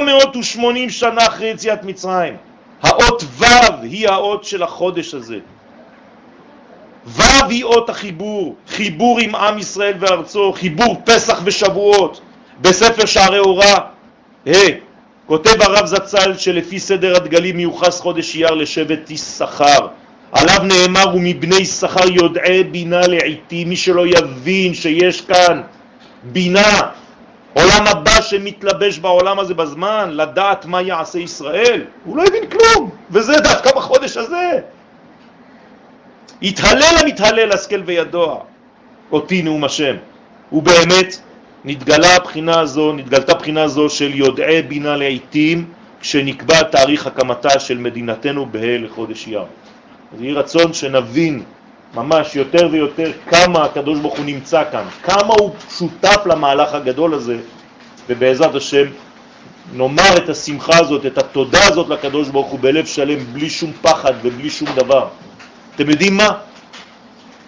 480 0.09 0.91
שנה 0.91 1.27
אחרי 1.27 1.47
יציאת 1.47 1.85
מצרים. 1.85 2.37
האות 2.83 3.25
ו' 3.39 3.45
היא 3.83 4.09
האות 4.09 4.45
של 4.45 4.63
החודש 4.63 5.15
הזה. 5.15 5.39
ו' 7.07 7.23
היא 7.49 7.65
אות 7.65 7.91
החיבור, 7.91 8.57
חיבור 8.69 9.19
עם 9.19 9.35
עם 9.35 9.59
ישראל 9.59 9.95
וארצו, 9.99 10.53
חיבור 10.53 11.03
פסח 11.05 11.41
ושבועות. 11.45 12.21
בספר 12.61 13.07
שערי 13.07 13.39
אורה, 13.39 13.75
hey, 14.47 14.73
כותב 15.27 15.63
הרב 15.63 15.87
זצ"ל 15.87 16.37
שלפי 16.37 16.79
סדר 16.79 17.17
הדגלים 17.17 17.57
מיוחס 17.57 18.01
חודש 18.01 18.37
אייר 18.37 18.51
לשבט 18.51 19.11
יששכר. 19.11 19.89
עליו 20.33 20.59
נאמר 20.63 21.17
ומבני 21.17 21.57
יששכר 21.57 22.09
יודעי 22.11 22.65
בינה 22.65 23.07
לעיתים, 23.07 23.69
מי 23.69 23.77
שלא 23.77 24.07
יבין 24.07 24.75
שיש 24.75 25.21
כאן 25.21 25.63
בינה, 26.23 26.81
עולם 27.73 27.87
הבא 27.87 28.21
שמתלבש 28.21 28.99
בעולם 28.99 29.39
הזה 29.39 29.55
בזמן, 29.55 30.11
לדעת 30.13 30.67
מה 30.67 30.83
יעשה 30.83 31.19
ישראל, 31.19 31.85
הוא 32.05 32.17
לא 32.17 32.23
הבין 32.23 32.43
כלום, 32.47 32.91
וזה 33.11 33.41
דווקא 33.41 33.71
בחודש 33.77 34.17
הזה. 34.17 34.61
התהלל 36.43 36.95
המתהלל 37.01 37.53
השכל 37.53 37.83
וידוע, 37.87 38.39
אותי 39.13 39.43
נאום 39.43 39.65
השם. 39.65 39.97
ובאמת 40.53 41.19
נתגלה 41.65 42.17
הבחינה 42.17 42.61
הזו, 42.61 42.93
נתגלתה 42.93 43.35
בחינה 43.35 43.69
זו 43.69 43.91
של 43.91 44.15
יודעי 44.15 44.63
בינה 44.63 44.97
לעיתים, 44.97 45.65
כשנקבע 46.01 46.63
תאריך 46.63 47.07
הקמתה 47.07 47.59
של 47.59 47.79
מדינתנו 47.79 48.47
בה' 48.47 48.79
לחודש 48.79 49.29
ים. 49.29 49.49
אז 50.15 50.23
יהי 50.23 50.33
רצון 50.33 50.73
שנבין 50.73 51.43
ממש 51.95 52.37
יותר 52.37 52.69
ויותר 52.71 53.13
כמה 53.31 53.65
הקדוש 53.65 53.99
ברוך 53.99 54.17
הוא 54.17 54.25
נמצא 54.25 54.63
כאן, 54.73 54.85
כמה 55.03 55.35
הוא 55.41 55.51
שותף 55.79 56.27
למהלך 56.27 56.75
הגדול 56.75 57.15
הזה, 57.15 57.39
ובעזרת 58.09 58.55
השם 58.55 58.87
נאמר 59.73 60.17
את 60.17 60.29
השמחה 60.29 60.79
הזאת, 60.79 61.07
את 61.07 61.19
התודה 61.19 61.69
הזאת 61.69 61.89
לקדוש 61.89 62.29
ברוך 62.29 62.51
הוא 62.51 62.59
בלב 62.61 62.87
שלם, 62.87 63.19
בלי 63.33 63.51
שום 63.51 63.73
פחד 63.83 64.13
ובלי 64.23 64.51
שום 64.51 64.69
דבר. 64.77 65.09
אתם 65.75 65.91
יודעים 65.91 66.17
מה? 66.17 66.29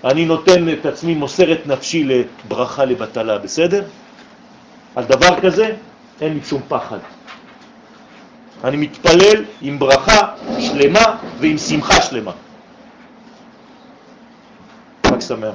אני 0.04 0.24
נותן 0.24 0.68
את 0.68 0.86
עצמי, 0.86 1.14
מוסר 1.14 1.52
את 1.52 1.66
נפשי 1.66 2.04
לברכה 2.04 2.84
לבטלה, 2.84 3.38
בסדר? 3.38 3.84
על 4.96 5.04
דבר 5.04 5.40
כזה 5.40 5.76
אין 6.20 6.34
לי 6.34 6.40
שום 6.44 6.62
פחד. 6.68 6.98
אני 8.64 8.76
מתפלל 8.76 9.44
עם 9.62 9.78
ברכה 9.78 10.28
שלמה 10.58 11.16
ועם 11.40 11.58
שמחה 11.58 12.02
שלמה. 12.02 12.32
חג 15.06 15.20
שמח. 15.20 15.54